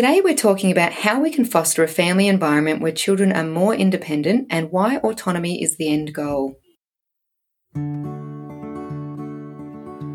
Today, 0.00 0.22
we're 0.24 0.34
talking 0.34 0.72
about 0.72 0.94
how 0.94 1.20
we 1.20 1.30
can 1.30 1.44
foster 1.44 1.84
a 1.84 1.86
family 1.86 2.26
environment 2.26 2.80
where 2.80 2.90
children 2.90 3.32
are 3.32 3.44
more 3.44 3.74
independent 3.74 4.46
and 4.48 4.70
why 4.70 4.96
autonomy 4.96 5.62
is 5.62 5.76
the 5.76 5.92
end 5.92 6.14
goal. 6.14 6.58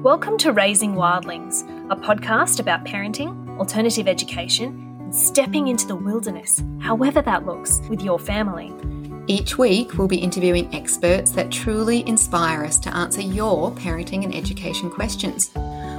Welcome 0.02 0.40
to 0.40 0.54
Raising 0.54 0.96
Wildlings, 0.96 1.62
a 1.92 1.96
podcast 1.96 2.60
about 2.60 2.84
parenting, 2.84 3.60
alternative 3.60 4.08
education, 4.08 4.98
and 5.02 5.13
stepping 5.13 5.67
into 5.67 5.86
the 5.86 5.96
wilderness, 5.96 6.63
however 6.81 7.22
that 7.22 7.46
looks, 7.46 7.79
with 7.88 8.02
your 8.02 8.17
family. 8.17 8.74
Each 9.28 9.60
week, 9.60 9.99
we'll 9.99 10.08
be 10.08 10.17
interviewing 10.17 10.74
experts 10.74 11.29
that 11.33 11.52
truly 11.52 12.04
inspire 12.08 12.65
us 12.65 12.79
to 12.79 12.96
answer 12.96 13.22
your 13.22 13.70
parenting 13.74 14.24
and 14.24 14.33
education 14.33 14.90
questions. 14.90 15.52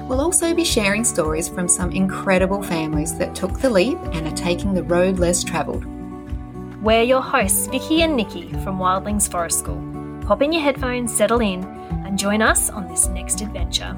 We'll 0.09 0.21
also 0.21 0.55
be 0.55 0.65
sharing 0.65 1.03
stories 1.03 1.49
from 1.49 1.67
some 1.67 1.91
incredible 1.91 2.63
families 2.63 3.19
that 3.19 3.35
took 3.35 3.59
the 3.59 3.69
leap 3.69 3.99
and 4.13 4.29
are 4.29 4.37
taking 4.37 4.73
the 4.73 4.85
road 4.85 5.19
less 5.19 5.43
travelled. 5.43 5.85
We're 6.81 7.03
your 7.03 7.21
hosts, 7.21 7.67
Vicky 7.67 8.03
and 8.03 8.15
Nikki 8.15 8.53
from 8.63 8.79
Wildlings 8.79 9.29
Forest 9.29 9.59
School. 9.59 9.83
Pop 10.25 10.43
in 10.43 10.53
your 10.53 10.63
headphones, 10.63 11.13
settle 11.13 11.41
in, 11.41 11.65
and 12.05 12.17
join 12.17 12.41
us 12.41 12.71
on 12.71 12.87
this 12.87 13.09
next 13.09 13.41
adventure. 13.41 13.97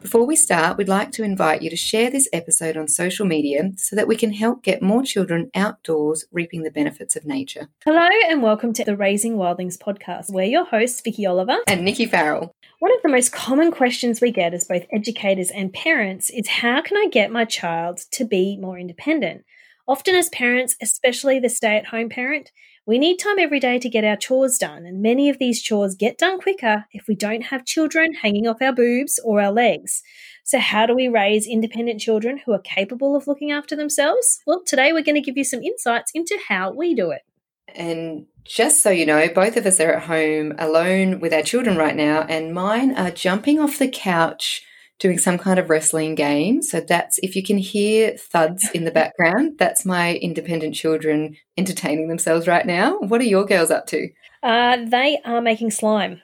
Before 0.00 0.26
we 0.26 0.34
start, 0.36 0.78
we'd 0.78 0.88
like 0.88 1.12
to 1.12 1.22
invite 1.22 1.62
you 1.62 1.70
to 1.70 1.76
share 1.76 2.10
this 2.10 2.28
episode 2.32 2.76
on 2.76 2.88
social 2.88 3.26
media 3.26 3.72
so 3.76 3.94
that 3.96 4.08
we 4.08 4.16
can 4.16 4.32
help 4.32 4.62
get 4.62 4.82
more 4.82 5.02
children 5.02 5.50
outdoors 5.54 6.24
reaping 6.32 6.62
the 6.62 6.70
benefits 6.70 7.16
of 7.16 7.26
nature. 7.26 7.68
Hello, 7.84 8.08
and 8.28 8.42
welcome 8.42 8.72
to 8.72 8.84
the 8.84 8.96
Raising 8.96 9.36
Wildlings 9.36 9.78
podcast. 9.78 10.30
We're 10.30 10.44
your 10.44 10.64
hosts, 10.64 11.00
Vicky 11.00 11.26
Oliver 11.26 11.58
and 11.66 11.84
Nikki 11.84 12.06
Farrell. 12.06 12.54
One 12.78 12.94
of 12.94 13.02
the 13.02 13.10
most 13.10 13.32
common 13.32 13.70
questions 13.70 14.20
we 14.20 14.30
get 14.30 14.54
as 14.54 14.64
both 14.64 14.86
educators 14.90 15.50
and 15.50 15.72
parents 15.72 16.30
is 16.30 16.48
how 16.48 16.80
can 16.80 16.96
I 16.96 17.08
get 17.10 17.30
my 17.30 17.44
child 17.44 17.98
to 18.12 18.24
be 18.24 18.56
more 18.56 18.78
independent? 18.78 19.44
Often, 19.86 20.14
as 20.14 20.28
parents, 20.30 20.76
especially 20.80 21.40
the 21.40 21.48
stay 21.48 21.76
at 21.76 21.86
home 21.86 22.08
parent, 22.08 22.52
we 22.90 22.98
need 22.98 23.18
time 23.18 23.38
every 23.38 23.60
day 23.60 23.78
to 23.78 23.88
get 23.88 24.02
our 24.02 24.16
chores 24.16 24.58
done, 24.58 24.84
and 24.84 25.00
many 25.00 25.30
of 25.30 25.38
these 25.38 25.62
chores 25.62 25.94
get 25.94 26.18
done 26.18 26.40
quicker 26.40 26.86
if 26.90 27.06
we 27.06 27.14
don't 27.14 27.42
have 27.42 27.64
children 27.64 28.14
hanging 28.14 28.48
off 28.48 28.60
our 28.60 28.72
boobs 28.72 29.20
or 29.24 29.40
our 29.40 29.52
legs. 29.52 30.02
So, 30.42 30.58
how 30.58 30.86
do 30.86 30.96
we 30.96 31.06
raise 31.06 31.46
independent 31.46 32.00
children 32.00 32.38
who 32.38 32.52
are 32.52 32.58
capable 32.58 33.14
of 33.14 33.28
looking 33.28 33.52
after 33.52 33.76
themselves? 33.76 34.40
Well, 34.44 34.64
today 34.66 34.92
we're 34.92 35.04
going 35.04 35.14
to 35.14 35.20
give 35.20 35.36
you 35.36 35.44
some 35.44 35.62
insights 35.62 36.10
into 36.16 36.36
how 36.48 36.72
we 36.72 36.96
do 36.96 37.12
it. 37.12 37.22
And 37.76 38.26
just 38.42 38.82
so 38.82 38.90
you 38.90 39.06
know, 39.06 39.28
both 39.28 39.56
of 39.56 39.66
us 39.66 39.78
are 39.78 39.92
at 39.92 40.02
home 40.02 40.54
alone 40.58 41.20
with 41.20 41.32
our 41.32 41.42
children 41.42 41.76
right 41.76 41.94
now, 41.94 42.22
and 42.22 42.52
mine 42.52 42.96
are 42.96 43.12
jumping 43.12 43.60
off 43.60 43.78
the 43.78 43.86
couch 43.86 44.66
doing 45.00 45.18
some 45.18 45.38
kind 45.38 45.58
of 45.58 45.68
wrestling 45.68 46.14
game. 46.14 46.62
So 46.62 46.80
that's 46.80 47.18
if 47.22 47.34
you 47.34 47.42
can 47.42 47.58
hear 47.58 48.16
thuds 48.16 48.70
in 48.72 48.84
the 48.84 48.90
background, 48.90 49.56
that's 49.58 49.84
my 49.84 50.14
independent 50.16 50.74
children 50.74 51.36
entertaining 51.56 52.08
themselves 52.08 52.46
right 52.46 52.66
now. 52.66 52.98
What 52.98 53.20
are 53.20 53.24
your 53.24 53.44
girls 53.44 53.70
up 53.70 53.86
to? 53.88 54.08
Uh, 54.42 54.78
they 54.86 55.18
are 55.24 55.40
making 55.40 55.72
slime 55.72 56.22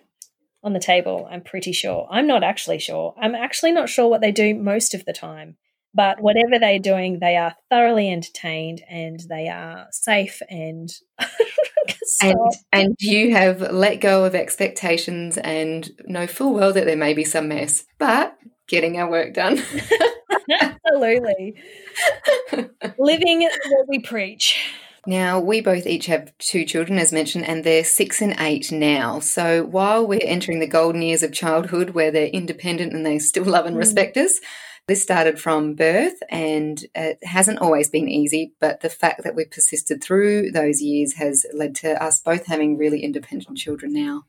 on 0.67 0.73
the 0.73 0.81
table, 0.81 1.29
I'm 1.31 1.43
pretty 1.43 1.73
sure. 1.73 2.09
I'm 2.11 2.27
not 2.27 2.43
actually 2.43 2.81
sure. 2.81 3.15
I'm 3.17 3.37
actually 3.37 3.71
not 3.71 3.89
sure 3.89 4.09
what 4.09 4.21
they 4.21 4.33
do 4.33 4.53
most 4.53 4.95
of 4.95 5.05
the 5.05 5.13
time. 5.13 5.57
But 5.95 6.21
whatever 6.21 6.59
they're 6.59 6.81
doing, 6.81 7.21
they 7.21 7.37
are 7.37 7.55
thoroughly 7.71 8.11
entertained 8.11 8.83
and 8.91 9.21
they 9.31 9.49
are 9.49 9.87
safe 9.93 10.43
and 10.51 10.93
and 12.23 12.37
and 12.73 12.97
you 12.99 13.33
have 13.33 13.61
let 13.73 14.01
go 14.01 14.25
of 14.25 14.35
expectations 14.35 15.39
and 15.39 15.89
know 16.05 16.27
full 16.27 16.53
well 16.53 16.73
that 16.73 16.85
there 16.85 16.97
may 16.97 17.15
be 17.15 17.25
some 17.25 17.49
mess. 17.49 17.85
But 17.99 18.37
getting 18.69 18.99
our 18.99 19.11
work 19.11 19.35
done. 19.35 19.63
Absolutely. 20.61 21.55
Living 22.99 23.43
what 23.43 23.89
we 23.89 23.99
preach. 24.01 24.59
Now, 25.07 25.39
we 25.39 25.61
both 25.61 25.87
each 25.87 26.07
have 26.07 26.37
two 26.39 26.65
children, 26.65 26.99
as 26.99 27.13
mentioned, 27.13 27.47
and 27.47 27.63
they're 27.63 27.85
six 27.85 28.21
and 28.21 28.35
eight 28.41 28.73
now. 28.73 29.21
So 29.21 29.65
while 29.65 30.05
we're 30.05 30.21
entering 30.23 30.59
the 30.59 30.67
golden 30.67 31.01
years 31.01 31.23
of 31.23 31.33
childhood 31.33 31.91
where 31.91 32.11
they're 32.11 32.27
independent 32.27 32.93
and 32.93 33.07
they 33.07 33.21
still 33.21 33.45
love 33.45 33.67
and 33.67 33.77
mm. 33.77 33.81
respect 33.81 34.17
us, 34.17 34.41
this 34.89 35.03
started 35.03 35.41
from 35.41 35.75
birth 35.75 36.15
and 36.29 36.85
it 36.95 37.19
hasn't 37.23 37.61
always 37.61 37.89
been 37.89 38.09
easy, 38.09 38.53
but 38.61 38.81
the 38.81 38.89
fact 38.89 39.23
that 39.25 39.35
we've 39.35 39.51
persisted 39.51 40.03
through 40.03 40.51
those 40.51 40.81
years 40.81 41.15
has 41.15 41.47
led 41.53 41.75
to 41.77 42.03
us 42.03 42.21
both 42.21 42.47
having 42.47 42.77
really 42.77 43.03
independent 43.03 43.59
children 43.59 43.93
now. 43.93 44.25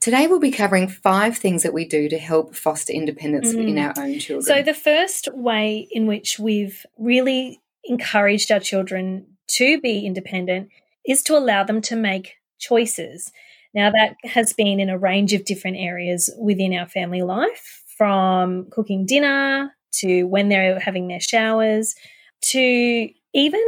Today, 0.00 0.26
we'll 0.26 0.40
be 0.40 0.50
covering 0.50 0.88
five 0.88 1.36
things 1.36 1.62
that 1.62 1.72
we 1.72 1.84
do 1.84 2.08
to 2.08 2.18
help 2.18 2.54
foster 2.54 2.92
independence 2.92 3.52
mm. 3.52 3.68
in 3.68 3.78
our 3.78 3.92
own 3.98 4.18
children. 4.18 4.42
So, 4.42 4.62
the 4.62 4.74
first 4.74 5.28
way 5.32 5.88
in 5.90 6.06
which 6.06 6.38
we've 6.38 6.86
really 6.98 7.60
encouraged 7.84 8.50
our 8.50 8.60
children 8.60 9.26
to 9.48 9.80
be 9.80 10.06
independent 10.06 10.70
is 11.04 11.22
to 11.24 11.36
allow 11.36 11.64
them 11.64 11.80
to 11.82 11.96
make 11.96 12.34
choices. 12.58 13.32
Now, 13.74 13.90
that 13.90 14.16
has 14.24 14.52
been 14.52 14.80
in 14.80 14.88
a 14.88 14.98
range 14.98 15.32
of 15.32 15.44
different 15.44 15.76
areas 15.76 16.30
within 16.38 16.72
our 16.72 16.88
family 16.88 17.22
life 17.22 17.82
from 17.98 18.68
cooking 18.70 19.06
dinner 19.06 19.74
to 19.92 20.24
when 20.24 20.48
they're 20.48 20.78
having 20.78 21.08
their 21.08 21.20
showers 21.20 21.94
to 22.42 23.08
even 23.34 23.60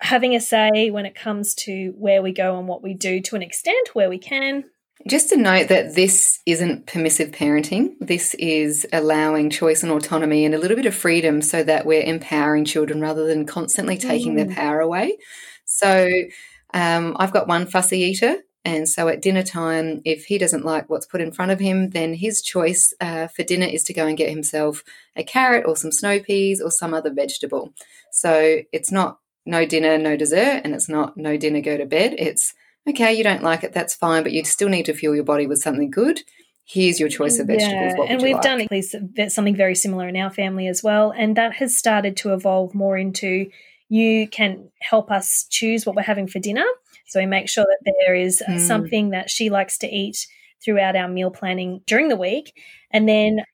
having 0.00 0.34
a 0.34 0.40
say 0.40 0.90
when 0.90 1.06
it 1.06 1.14
comes 1.14 1.54
to 1.54 1.94
where 1.96 2.22
we 2.22 2.32
go 2.32 2.58
and 2.58 2.68
what 2.68 2.82
we 2.82 2.94
do 2.94 3.20
to 3.20 3.36
an 3.36 3.42
extent 3.42 3.94
where 3.94 4.10
we 4.10 4.18
can 4.18 4.64
just 5.06 5.28
to 5.28 5.36
note 5.36 5.68
that 5.68 5.94
this 5.94 6.40
isn't 6.46 6.86
permissive 6.86 7.30
parenting. 7.30 7.94
This 8.00 8.34
is 8.34 8.86
allowing 8.92 9.50
choice 9.50 9.82
and 9.82 9.92
autonomy 9.92 10.44
and 10.44 10.54
a 10.54 10.58
little 10.58 10.76
bit 10.76 10.86
of 10.86 10.94
freedom 10.94 11.42
so 11.42 11.62
that 11.62 11.86
we're 11.86 12.02
empowering 12.02 12.64
children 12.64 13.00
rather 13.00 13.26
than 13.26 13.46
constantly 13.46 13.96
taking 13.96 14.34
mm. 14.34 14.36
their 14.36 14.54
power 14.54 14.80
away. 14.80 15.16
So 15.64 16.08
um, 16.74 17.16
I've 17.18 17.32
got 17.32 17.48
one 17.48 17.66
fussy 17.66 18.00
eater. 18.00 18.36
And 18.64 18.88
so 18.88 19.06
at 19.06 19.22
dinner 19.22 19.44
time, 19.44 20.02
if 20.04 20.24
he 20.24 20.38
doesn't 20.38 20.64
like 20.64 20.90
what's 20.90 21.06
put 21.06 21.20
in 21.20 21.30
front 21.30 21.52
of 21.52 21.60
him, 21.60 21.90
then 21.90 22.14
his 22.14 22.42
choice 22.42 22.92
uh, 23.00 23.28
for 23.28 23.44
dinner 23.44 23.66
is 23.66 23.84
to 23.84 23.94
go 23.94 24.08
and 24.08 24.18
get 24.18 24.28
himself 24.28 24.82
a 25.14 25.22
carrot 25.22 25.66
or 25.68 25.76
some 25.76 25.92
snow 25.92 26.18
peas 26.18 26.60
or 26.60 26.72
some 26.72 26.92
other 26.92 27.12
vegetable. 27.12 27.72
So 28.10 28.62
it's 28.72 28.90
not 28.90 29.20
no 29.44 29.64
dinner, 29.64 29.98
no 29.98 30.16
dessert, 30.16 30.62
and 30.64 30.74
it's 30.74 30.88
not 30.88 31.16
no 31.16 31.36
dinner, 31.36 31.60
go 31.60 31.76
to 31.76 31.86
bed. 31.86 32.16
It's 32.18 32.54
okay, 32.88 33.14
you 33.14 33.24
don't 33.24 33.42
like 33.42 33.64
it, 33.64 33.72
that's 33.72 33.94
fine, 33.94 34.22
but 34.22 34.32
you 34.32 34.44
still 34.44 34.68
need 34.68 34.86
to 34.86 34.94
fuel 34.94 35.14
your 35.14 35.24
body 35.24 35.46
with 35.46 35.60
something 35.60 35.90
good. 35.90 36.20
Here's 36.64 36.98
your 36.98 37.08
choice 37.08 37.38
of 37.38 37.46
vegetables. 37.46 37.94
Yeah, 37.96 38.12
and 38.12 38.22
we've 38.22 38.34
like? 38.34 38.42
done 38.42 38.60
at 38.60 38.70
least 38.72 38.96
something 39.28 39.54
very 39.54 39.76
similar 39.76 40.08
in 40.08 40.16
our 40.16 40.30
family 40.30 40.66
as 40.66 40.82
well. 40.82 41.12
And 41.16 41.36
that 41.36 41.54
has 41.54 41.76
started 41.76 42.16
to 42.18 42.32
evolve 42.32 42.74
more 42.74 42.96
into 42.96 43.50
you 43.88 44.28
can 44.28 44.68
help 44.80 45.12
us 45.12 45.46
choose 45.48 45.86
what 45.86 45.94
we're 45.94 46.02
having 46.02 46.26
for 46.26 46.40
dinner. 46.40 46.64
So 47.06 47.20
we 47.20 47.26
make 47.26 47.48
sure 47.48 47.64
that 47.64 47.92
there 48.00 48.16
is 48.16 48.42
mm. 48.46 48.58
something 48.58 49.10
that 49.10 49.30
she 49.30 49.48
likes 49.48 49.78
to 49.78 49.88
eat 49.88 50.26
throughout 50.64 50.96
our 50.96 51.06
meal 51.06 51.30
planning 51.30 51.82
during 51.86 52.08
the 52.08 52.16
week. 52.16 52.52
And 52.90 53.08
then, 53.08 53.44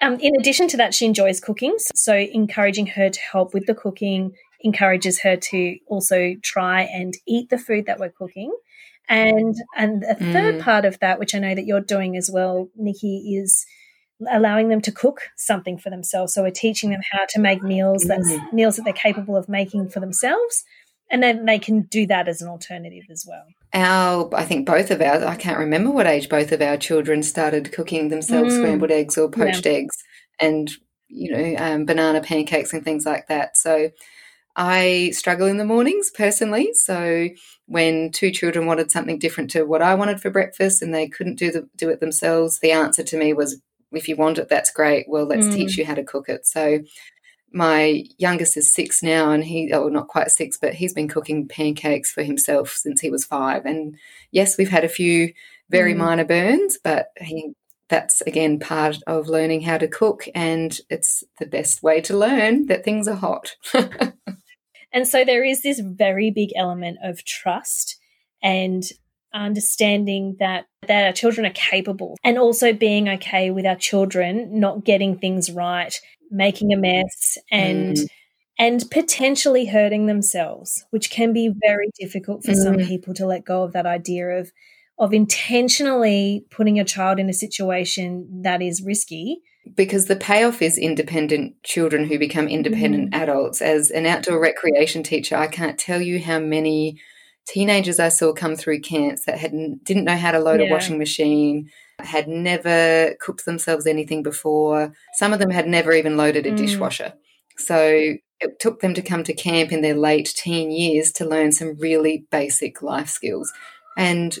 um, 0.00 0.18
in 0.20 0.36
addition 0.38 0.68
to 0.68 0.76
that, 0.76 0.94
she 0.94 1.06
enjoys 1.06 1.40
cooking. 1.40 1.74
So, 1.94 2.14
encouraging 2.14 2.86
her 2.88 3.10
to 3.10 3.20
help 3.20 3.54
with 3.54 3.66
the 3.66 3.74
cooking 3.74 4.32
encourages 4.62 5.20
her 5.20 5.36
to 5.36 5.76
also 5.86 6.34
try 6.42 6.82
and 6.82 7.14
eat 7.26 7.50
the 7.50 7.58
food 7.58 7.86
that 7.86 7.98
we're 7.98 8.10
cooking. 8.10 8.52
And 9.10 9.56
and 9.76 10.04
a 10.04 10.14
third 10.14 10.54
mm. 10.54 10.62
part 10.62 10.84
of 10.84 10.98
that, 11.00 11.18
which 11.18 11.34
I 11.34 11.40
know 11.40 11.54
that 11.54 11.66
you're 11.66 11.80
doing 11.80 12.16
as 12.16 12.30
well, 12.32 12.68
Nikki, 12.76 13.36
is 13.36 13.66
allowing 14.30 14.68
them 14.68 14.80
to 14.82 14.92
cook 14.92 15.22
something 15.36 15.78
for 15.78 15.90
themselves. 15.90 16.32
So 16.32 16.42
we're 16.42 16.52
teaching 16.52 16.90
them 16.90 17.00
how 17.10 17.26
to 17.30 17.40
make 17.40 17.60
meals 17.60 18.04
that's 18.04 18.30
mm. 18.30 18.52
meals 18.52 18.76
that 18.76 18.84
they're 18.84 18.92
capable 18.92 19.36
of 19.36 19.48
making 19.48 19.88
for 19.88 19.98
themselves. 19.98 20.62
And 21.10 21.20
then 21.20 21.44
they 21.44 21.58
can 21.58 21.82
do 21.82 22.06
that 22.06 22.28
as 22.28 22.40
an 22.40 22.48
alternative 22.48 23.02
as 23.10 23.26
well. 23.26 23.42
Our, 23.74 24.30
I 24.32 24.44
think 24.44 24.64
both 24.64 24.92
of 24.92 25.00
our, 25.00 25.24
I 25.24 25.34
can't 25.34 25.58
remember 25.58 25.90
what 25.90 26.06
age 26.06 26.28
both 26.28 26.52
of 26.52 26.62
our 26.62 26.76
children 26.76 27.24
started 27.24 27.72
cooking 27.72 28.10
themselves 28.10 28.54
mm. 28.54 28.58
scrambled 28.58 28.92
eggs 28.92 29.18
or 29.18 29.28
poached 29.28 29.66
yeah. 29.66 29.72
eggs 29.72 29.96
and, 30.40 30.70
you 31.08 31.32
know, 31.32 31.56
um, 31.58 31.84
banana 31.84 32.20
pancakes 32.20 32.72
and 32.72 32.84
things 32.84 33.04
like 33.04 33.26
that. 33.26 33.56
So 33.56 33.90
I 34.60 35.08
struggle 35.14 35.46
in 35.46 35.56
the 35.56 35.64
mornings 35.64 36.10
personally. 36.10 36.74
So 36.74 37.30
when 37.64 38.10
two 38.12 38.30
children 38.30 38.66
wanted 38.66 38.90
something 38.90 39.18
different 39.18 39.50
to 39.52 39.64
what 39.64 39.80
I 39.80 39.94
wanted 39.94 40.20
for 40.20 40.28
breakfast 40.28 40.82
and 40.82 40.94
they 40.94 41.08
couldn't 41.08 41.38
do 41.38 41.50
the, 41.50 41.66
do 41.76 41.88
it 41.88 42.00
themselves, 42.00 42.58
the 42.60 42.72
answer 42.72 43.02
to 43.02 43.16
me 43.16 43.32
was, 43.32 43.58
"If 43.90 44.06
you 44.06 44.16
want 44.16 44.36
it, 44.36 44.50
that's 44.50 44.70
great. 44.70 45.06
Well, 45.08 45.24
let's 45.24 45.46
mm. 45.46 45.54
teach 45.54 45.78
you 45.78 45.86
how 45.86 45.94
to 45.94 46.04
cook 46.04 46.28
it." 46.28 46.46
So 46.46 46.80
my 47.50 48.04
youngest 48.18 48.58
is 48.58 48.74
six 48.74 49.02
now, 49.02 49.30
and 49.30 49.42
he, 49.42 49.72
oh, 49.72 49.88
not 49.88 50.08
quite 50.08 50.30
six, 50.30 50.58
but 50.60 50.74
he's 50.74 50.92
been 50.92 51.08
cooking 51.08 51.48
pancakes 51.48 52.12
for 52.12 52.22
himself 52.22 52.68
since 52.72 53.00
he 53.00 53.08
was 53.08 53.24
five. 53.24 53.64
And 53.64 53.96
yes, 54.30 54.58
we've 54.58 54.68
had 54.68 54.84
a 54.84 54.90
few 54.90 55.32
very 55.70 55.94
mm. 55.94 55.98
minor 55.98 56.26
burns, 56.26 56.76
but 56.84 57.12
he 57.18 57.54
that's 57.88 58.20
again 58.20 58.58
part 58.60 58.98
of 59.06 59.26
learning 59.26 59.62
how 59.62 59.76
to 59.76 59.88
cook 59.88 60.26
and 60.34 60.80
it's 60.90 61.24
the 61.40 61.46
best 61.46 61.82
way 61.82 62.00
to 62.00 62.16
learn 62.16 62.66
that 62.66 62.84
things 62.84 63.08
are 63.08 63.16
hot 63.16 63.56
And 64.92 65.06
so 65.06 65.24
there 65.24 65.44
is 65.44 65.62
this 65.62 65.80
very 65.80 66.30
big 66.30 66.50
element 66.56 66.98
of 67.02 67.24
trust 67.24 67.98
and 68.42 68.84
understanding 69.32 70.36
that 70.40 70.66
that 70.86 71.06
our 71.06 71.12
children 71.12 71.46
are 71.46 71.54
capable 71.54 72.16
and 72.24 72.36
also 72.36 72.72
being 72.72 73.08
okay 73.08 73.50
with 73.50 73.64
our 73.64 73.76
children 73.76 74.58
not 74.58 74.84
getting 74.84 75.16
things 75.16 75.50
right 75.52 76.00
making 76.30 76.72
a 76.72 76.76
mess 76.76 77.38
and 77.50 77.96
mm. 77.96 78.06
and 78.58 78.90
potentially 78.90 79.66
hurting 79.66 80.06
themselves 80.06 80.84
which 80.90 81.10
can 81.10 81.32
be 81.32 81.52
very 81.64 81.90
difficult 81.98 82.42
for 82.42 82.52
mm. 82.52 82.56
some 82.56 82.76
people 82.78 83.14
to 83.14 83.24
let 83.24 83.44
go 83.44 83.62
of 83.62 83.72
that 83.72 83.86
idea 83.86 84.26
of 84.26 84.50
of 84.98 85.14
intentionally 85.14 86.44
putting 86.50 86.80
a 86.80 86.84
child 86.84 87.20
in 87.20 87.28
a 87.28 87.34
situation 87.34 88.42
that 88.42 88.60
is 88.60 88.82
risky 88.82 89.40
because 89.74 90.06
the 90.06 90.16
payoff 90.16 90.62
is 90.62 90.78
independent 90.78 91.54
children 91.62 92.06
who 92.06 92.18
become 92.18 92.48
independent 92.48 93.12
mm. 93.12 93.16
adults 93.16 93.60
as 93.62 93.90
an 93.90 94.06
outdoor 94.06 94.40
recreation 94.40 95.02
teacher 95.02 95.36
i 95.36 95.46
can't 95.46 95.78
tell 95.78 96.00
you 96.00 96.20
how 96.20 96.38
many 96.38 96.98
teenagers 97.50 97.98
I 97.98 98.08
saw 98.08 98.32
come 98.32 98.56
through 98.56 98.80
camps 98.80 99.24
that 99.24 99.38
had 99.38 99.52
didn't 99.84 100.04
know 100.04 100.16
how 100.16 100.32
to 100.32 100.38
load 100.38 100.60
yeah. 100.60 100.68
a 100.68 100.70
washing 100.70 100.98
machine, 100.98 101.70
had 101.98 102.28
never 102.28 103.14
cooked 103.20 103.44
themselves 103.44 103.86
anything 103.86 104.22
before. 104.22 104.92
Some 105.14 105.32
of 105.32 105.38
them 105.38 105.50
had 105.50 105.66
never 105.66 105.92
even 105.92 106.16
loaded 106.16 106.46
a 106.46 106.52
mm. 106.52 106.56
dishwasher. 106.56 107.12
So 107.58 108.14
it 108.40 108.58
took 108.58 108.80
them 108.80 108.94
to 108.94 109.02
come 109.02 109.24
to 109.24 109.34
camp 109.34 109.72
in 109.72 109.82
their 109.82 109.96
late 109.96 110.32
teen 110.36 110.70
years 110.70 111.12
to 111.12 111.26
learn 111.26 111.52
some 111.52 111.76
really 111.78 112.24
basic 112.30 112.82
life 112.82 113.08
skills. 113.08 113.52
And 113.98 114.38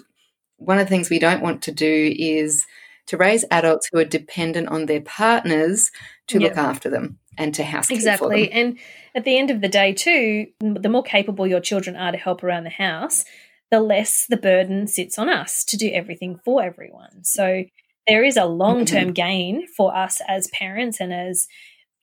one 0.56 0.78
of 0.78 0.86
the 0.86 0.90
things 0.90 1.10
we 1.10 1.18
don't 1.18 1.42
want 1.42 1.62
to 1.62 1.72
do 1.72 2.14
is 2.16 2.64
to 3.10 3.16
raise 3.16 3.44
adults 3.50 3.88
who 3.90 3.98
are 3.98 4.04
dependent 4.04 4.68
on 4.68 4.86
their 4.86 5.00
partners 5.00 5.90
to 6.28 6.38
yep. 6.38 6.50
look 6.50 6.58
after 6.58 6.88
them 6.88 7.18
and 7.36 7.52
to 7.52 7.64
housekeep 7.64 7.96
exactly 7.96 8.50
and 8.52 8.78
at 9.16 9.24
the 9.24 9.36
end 9.36 9.50
of 9.50 9.60
the 9.60 9.68
day 9.68 9.92
too 9.92 10.46
the 10.60 10.88
more 10.88 11.02
capable 11.02 11.44
your 11.44 11.60
children 11.60 11.96
are 11.96 12.12
to 12.12 12.18
help 12.18 12.44
around 12.44 12.62
the 12.62 12.70
house 12.70 13.24
the 13.72 13.80
less 13.80 14.26
the 14.28 14.36
burden 14.36 14.86
sits 14.86 15.18
on 15.18 15.28
us 15.28 15.64
to 15.64 15.76
do 15.76 15.90
everything 15.92 16.38
for 16.44 16.62
everyone 16.62 17.24
so 17.24 17.64
there 18.06 18.22
is 18.22 18.36
a 18.36 18.44
long-term 18.44 19.06
mm-hmm. 19.06 19.12
gain 19.12 19.66
for 19.76 19.94
us 19.96 20.20
as 20.28 20.46
parents 20.52 21.00
and 21.00 21.12
as 21.12 21.48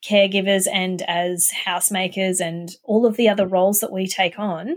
caregivers 0.05 0.67
and 0.71 1.03
as 1.03 1.49
housemakers 1.65 2.41
and 2.41 2.75
all 2.83 3.05
of 3.05 3.15
the 3.15 3.29
other 3.29 3.47
roles 3.47 3.79
that 3.79 3.93
we 3.93 4.07
take 4.07 4.37
on 4.37 4.75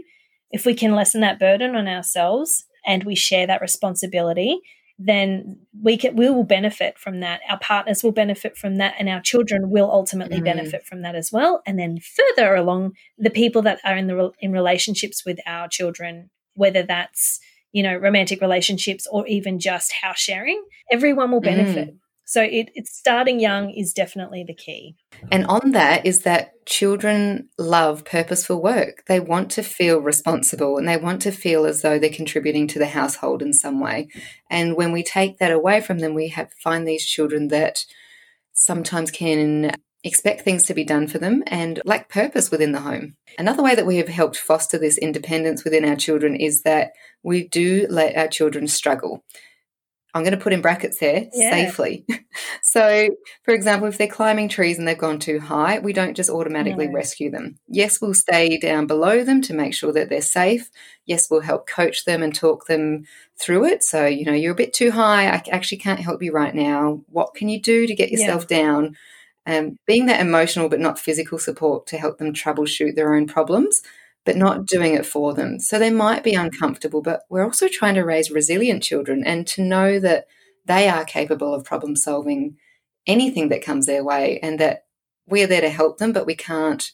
if 0.53 0.65
we 0.65 0.75
can 0.75 0.95
lessen 0.95 1.23
that 1.23 1.41
burden 1.41 1.75
on 1.75 1.89
ourselves 1.89 2.67
and 2.87 3.03
we 3.03 3.17
share 3.17 3.49
that 3.49 3.61
responsibility 3.61 4.61
then 5.03 5.59
we 5.83 5.97
can 5.97 6.15
we 6.15 6.29
will 6.29 6.45
benefit 6.45 6.99
from 6.99 7.21
that 7.21 7.41
our 7.49 7.59
partners 7.59 8.03
will 8.03 8.13
benefit 8.13 8.55
from 8.57 8.77
that 8.77 8.95
and 8.99 9.09
our 9.09 9.21
children 9.21 9.71
will 9.71 9.91
ultimately 9.91 10.41
mm. 10.41 10.45
benefit 10.45 10.85
from 10.85 11.01
that 11.01 11.15
as 11.15 11.33
well 11.33 11.63
and 11.67 11.79
then 11.79 11.99
further 11.99 12.55
along 12.55 12.93
the 13.17 13.31
people 13.31 13.63
that 13.63 13.81
are 13.83 13.97
in 13.97 14.09
the 14.09 14.31
in 14.41 14.53
relationships 14.53 15.25
with 15.25 15.39
our 15.47 15.67
children 15.69 16.29
whether 16.53 16.83
that's 16.83 17.41
you 17.73 17.83
know 17.83 17.97
romantic 17.97 18.43
relationships 18.43 19.07
or 19.11 19.27
even 19.27 19.59
just 19.59 19.91
house 19.91 20.19
sharing 20.19 20.63
everyone 20.93 21.31
will 21.31 21.41
benefit 21.41 21.89
mm. 21.89 21.99
So 22.31 22.43
it, 22.43 22.71
it's 22.77 22.97
starting 22.97 23.41
young 23.41 23.71
is 23.71 23.93
definitely 23.93 24.45
the 24.47 24.55
key. 24.55 24.95
And 25.33 25.45
on 25.47 25.73
that 25.73 26.07
is 26.07 26.21
that 26.21 26.65
children 26.65 27.49
love 27.59 28.05
purposeful 28.05 28.63
work. 28.63 29.03
They 29.09 29.19
want 29.19 29.51
to 29.53 29.65
feel 29.65 29.99
responsible 29.99 30.79
and 30.79 30.89
they 30.89 30.97
want 30.97 31.23
to 31.23 31.33
feel 31.33 31.67
as 31.67 31.83
though 31.83 31.99
they're 31.99 32.09
contributing 32.09 32.69
to 32.69 32.79
the 32.79 32.87
household 32.87 33.43
in 33.43 33.53
some 33.53 33.81
way. 33.81 34.07
And 34.49 34.77
when 34.77 34.93
we 34.93 35.03
take 35.03 35.39
that 35.39 35.51
away 35.51 35.81
from 35.81 35.99
them, 35.99 36.15
we 36.15 36.29
have 36.29 36.53
find 36.63 36.87
these 36.87 37.05
children 37.05 37.49
that 37.49 37.85
sometimes 38.53 39.11
can 39.11 39.73
expect 40.05 40.43
things 40.43 40.67
to 40.67 40.75
be 40.75 40.85
done 40.85 41.09
for 41.09 41.19
them 41.19 41.43
and 41.49 41.83
lack 41.85 42.09
purpose 42.09 42.49
within 42.49 42.71
the 42.71 42.83
home. 42.83 43.17
Another 43.41 43.65
way 43.65 43.75
that 43.75 43.87
we 43.87 43.97
have 43.97 44.09
helped 44.09 44.37
foster 44.37 44.79
this 44.79 44.99
independence 44.99 45.65
within 45.65 45.85
our 45.85 45.97
children 45.97 46.37
is 46.37 46.63
that 46.63 46.93
we 47.25 47.49
do 47.49 47.89
let 47.91 48.17
our 48.17 48.29
children 48.29 48.69
struggle. 48.69 49.25
I'm 50.15 50.23
going 50.23 50.37
to 50.37 50.43
put 50.43 50.53
in 50.53 50.61
brackets 50.61 50.99
there 50.99 51.29
yeah. 51.33 51.51
safely. 51.51 52.05
so, 52.63 53.11
for 53.45 53.55
example, 53.55 53.89
if 53.89 53.99
they're 53.99 54.09
climbing 54.09 54.49
trees 54.49 54.79
and 54.79 54.87
they've 54.87 54.99
gone 54.99 55.19
too 55.19 55.39
high, 55.39 55.79
we 55.79 55.93
don't 55.93 56.17
just 56.17 56.31
automatically 56.31 56.89
no. 56.89 56.95
rescue 56.95 57.31
them. 57.31 57.59
Yes, 57.69 58.01
we'll 58.01 58.15
stay 58.15 58.59
down 58.59 58.87
below 58.87 59.23
them 59.23 59.41
to 59.43 59.55
make 59.55 59.75
sure 59.75 59.93
that 59.93 60.09
they're 60.09 60.23
safe. 60.23 60.71
Yes, 61.07 61.31
we'll 61.31 61.41
help 61.41 61.69
coach 61.69 62.05
them 62.05 62.23
and 62.23 62.35
talk 62.35 62.67
them 62.67 63.05
through 63.37 63.67
it. 63.67 63.85
So, 63.85 64.07
you 64.07 64.25
know, 64.25 64.33
you're 64.33 64.53
a 64.53 64.57
bit 64.57 64.73
too 64.73 64.91
high. 64.91 65.27
I 65.27 65.43
actually 65.51 65.79
can't 65.79 66.01
help 66.01 66.23
you 66.23 66.33
right 66.33 66.55
now. 66.55 67.03
What 67.09 67.35
can 67.35 67.49
you 67.49 67.61
do 67.61 67.87
to 67.87 67.95
get 67.95 68.11
yourself 68.11 68.47
yeah. 68.51 68.59
down? 68.59 68.97
Um, 69.47 69.79
being 69.87 70.07
that 70.07 70.21
emotional 70.21 70.69
but 70.69 70.81
not 70.81 70.99
physical 70.99 71.39
support 71.39 71.87
to 71.89 71.99
help 71.99 72.19
them 72.19 72.35
troubleshoot 72.35 72.95
their 72.95 73.15
own 73.15 73.27
problems 73.27 73.81
but 74.31 74.37
not 74.37 74.65
doing 74.65 74.95
it 74.95 75.05
for 75.05 75.35
them. 75.35 75.59
So 75.59 75.77
they 75.77 75.91
might 75.91 76.23
be 76.23 76.35
uncomfortable, 76.35 77.03
but 77.03 77.23
we're 77.29 77.43
also 77.43 77.67
trying 77.67 77.97
to 77.97 78.05
raise 78.05 78.31
resilient 78.31 78.81
children 78.81 79.25
and 79.27 79.45
to 79.49 79.61
know 79.61 79.99
that 79.99 80.27
they 80.67 80.89
are 80.89 81.05
capable 81.05 81.53
of 81.53 81.65
problem 81.65 81.97
solving 81.97 82.57
anything 83.09 83.49
that 83.49 83.65
comes 83.65 83.87
their 83.87 84.05
way 84.05 84.39
and 84.41 84.61
that 84.61 84.85
we 85.27 85.43
are 85.43 85.49
there 85.49 85.63
to 85.63 85.69
help 85.69 85.99
them, 85.99 86.13
but 86.13 86.27
we 86.27 86.37
can't 86.37 86.93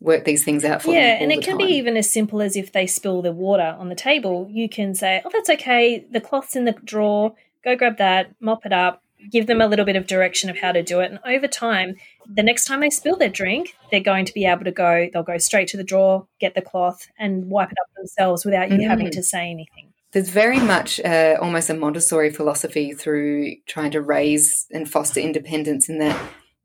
work 0.00 0.24
these 0.24 0.44
things 0.44 0.64
out 0.64 0.82
for. 0.82 0.92
Yeah, 0.92 1.18
and 1.20 1.30
it 1.30 1.42
can 1.42 1.56
time. 1.56 1.68
be 1.68 1.74
even 1.74 1.96
as 1.96 2.10
simple 2.10 2.42
as 2.42 2.56
if 2.56 2.72
they 2.72 2.88
spill 2.88 3.22
the 3.22 3.30
water 3.30 3.76
on 3.78 3.88
the 3.88 3.94
table, 3.94 4.48
you 4.50 4.68
can 4.68 4.92
say, 4.92 5.22
Oh, 5.24 5.30
that's 5.32 5.50
okay. 5.50 6.04
The 6.10 6.20
cloth's 6.20 6.56
in 6.56 6.64
the 6.64 6.72
drawer. 6.72 7.36
Go 7.62 7.76
grab 7.76 7.98
that, 7.98 8.34
mop 8.40 8.66
it 8.66 8.72
up, 8.72 9.04
give 9.30 9.46
them 9.46 9.60
a 9.60 9.66
little 9.66 9.84
bit 9.84 9.96
of 9.96 10.06
direction 10.06 10.50
of 10.50 10.58
how 10.58 10.72
to 10.72 10.82
do 10.82 11.00
it. 11.00 11.10
And 11.10 11.20
over 11.24 11.48
time, 11.48 11.96
the 12.26 12.42
next 12.42 12.64
time 12.64 12.80
they 12.80 12.90
spill 12.90 13.16
their 13.16 13.28
drink, 13.28 13.76
they're 13.90 14.00
going 14.00 14.24
to 14.24 14.32
be 14.32 14.46
able 14.46 14.64
to 14.64 14.72
go, 14.72 15.08
they'll 15.12 15.22
go 15.22 15.38
straight 15.38 15.68
to 15.68 15.76
the 15.76 15.84
drawer, 15.84 16.26
get 16.40 16.54
the 16.54 16.62
cloth, 16.62 17.06
and 17.18 17.50
wipe 17.50 17.70
it 17.70 17.78
up 17.80 17.94
themselves 17.96 18.44
without 18.44 18.70
you 18.70 18.78
mm. 18.78 18.88
having 18.88 19.10
to 19.10 19.22
say 19.22 19.50
anything. 19.50 19.92
There's 20.12 20.28
very 20.28 20.60
much 20.60 21.00
uh, 21.00 21.36
almost 21.40 21.70
a 21.70 21.74
Montessori 21.74 22.30
philosophy 22.30 22.92
through 22.92 23.56
trying 23.66 23.92
to 23.92 24.02
raise 24.02 24.66
and 24.70 24.88
foster 24.88 25.20
independence 25.20 25.88
in 25.88 25.98
that 25.98 26.20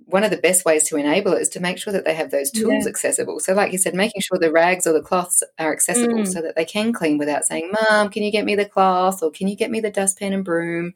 one 0.07 0.23
of 0.23 0.31
the 0.31 0.37
best 0.37 0.63
ways 0.63 0.83
to 0.85 0.95
enable 0.95 1.33
it 1.33 1.41
is 1.41 1.49
to 1.49 1.59
make 1.59 1.77
sure 1.77 1.91
that 1.91 2.05
they 2.05 2.13
have 2.13 2.31
those 2.31 2.49
tools 2.49 2.85
yeah. 2.85 2.89
accessible. 2.89 3.39
So, 3.39 3.53
like 3.53 3.73
you 3.73 3.77
said, 3.77 3.93
making 3.93 4.21
sure 4.21 4.37
the 4.39 4.51
rags 4.51 4.87
or 4.87 4.93
the 4.93 5.01
cloths 5.01 5.43
are 5.59 5.73
accessible 5.73 6.19
mm. 6.19 6.27
so 6.27 6.41
that 6.41 6.55
they 6.55 6.63
can 6.63 6.93
clean 6.93 7.17
without 7.17 7.43
saying, 7.43 7.71
Mom, 7.71 8.09
can 8.09 8.23
you 8.23 8.31
get 8.31 8.45
me 8.45 8.55
the 8.55 8.65
cloth? 8.65 9.21
Or 9.21 9.31
can 9.31 9.49
you 9.49 9.57
get 9.57 9.69
me 9.69 9.81
the 9.81 9.91
dustpan 9.91 10.31
and 10.31 10.45
broom? 10.45 10.93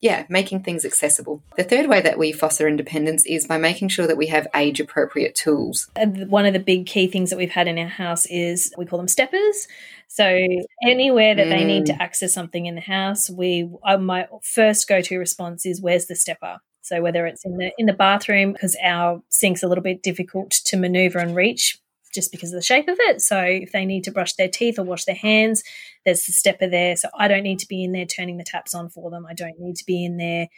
Yeah, 0.00 0.26
making 0.28 0.62
things 0.62 0.84
accessible. 0.84 1.42
The 1.56 1.64
third 1.64 1.88
way 1.88 2.00
that 2.02 2.18
we 2.18 2.32
foster 2.32 2.68
independence 2.68 3.24
is 3.26 3.46
by 3.46 3.56
making 3.58 3.88
sure 3.88 4.06
that 4.06 4.18
we 4.18 4.26
have 4.26 4.46
age 4.54 4.78
appropriate 4.80 5.34
tools. 5.34 5.88
One 5.96 6.44
of 6.44 6.52
the 6.52 6.60
big 6.60 6.86
key 6.86 7.06
things 7.06 7.30
that 7.30 7.36
we've 7.36 7.50
had 7.50 7.68
in 7.68 7.78
our 7.78 7.88
house 7.88 8.26
is 8.26 8.72
we 8.76 8.84
call 8.84 8.98
them 8.98 9.08
steppers. 9.08 9.66
So 10.08 10.46
anywhere 10.86 11.34
that 11.34 11.46
mm. 11.46 11.50
they 11.50 11.64
need 11.64 11.86
to 11.86 11.94
mm. 11.94 12.00
access 12.00 12.34
something 12.34 12.66
in 12.66 12.74
the 12.74 12.80
house, 12.80 13.30
we 13.30 13.68
uh, 13.82 13.96
my 13.96 14.28
first 14.42 14.88
go 14.88 15.00
to 15.00 15.18
response 15.18 15.64
is 15.64 15.80
where's 15.80 16.06
the 16.06 16.16
stepper? 16.16 16.58
So 16.82 17.00
whether 17.00 17.26
it's 17.26 17.44
in 17.46 17.56
the 17.56 17.72
in 17.78 17.86
the 17.86 17.94
bathroom 17.94 18.52
because 18.52 18.76
our 18.84 19.22
sink's 19.30 19.62
a 19.62 19.68
little 19.68 19.82
bit 19.82 20.02
difficult 20.02 20.50
to 20.66 20.76
maneuver 20.76 21.18
and 21.18 21.34
reach, 21.34 21.78
just 22.14 22.30
because 22.30 22.52
of 22.52 22.58
the 22.58 22.62
shape 22.62 22.88
of 22.88 22.96
it. 23.00 23.20
So 23.20 23.40
if 23.40 23.72
they 23.72 23.84
need 23.84 24.04
to 24.04 24.12
brush 24.12 24.34
their 24.34 24.48
teeth 24.48 24.78
or 24.78 24.84
wash 24.84 25.04
their 25.04 25.14
hands, 25.14 25.62
there's 26.04 26.24
the 26.24 26.32
stepper 26.32 26.68
there. 26.68 26.96
So 26.96 27.08
I 27.18 27.28
don't 27.28 27.42
need 27.42 27.58
to 27.60 27.68
be 27.68 27.84
in 27.84 27.92
there 27.92 28.06
turning 28.06 28.36
the 28.36 28.44
taps 28.44 28.74
on 28.74 28.88
for 28.88 29.10
them. 29.10 29.26
I 29.28 29.34
don't 29.34 29.58
need 29.58 29.76
to 29.76 29.84
be 29.84 30.04
in 30.04 30.16
there 30.16 30.48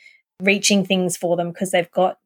reaching 0.40 0.84
things 0.84 1.16
for 1.16 1.36
them 1.36 1.50
because 1.50 1.70
they've 1.70 1.90
got 1.90 2.18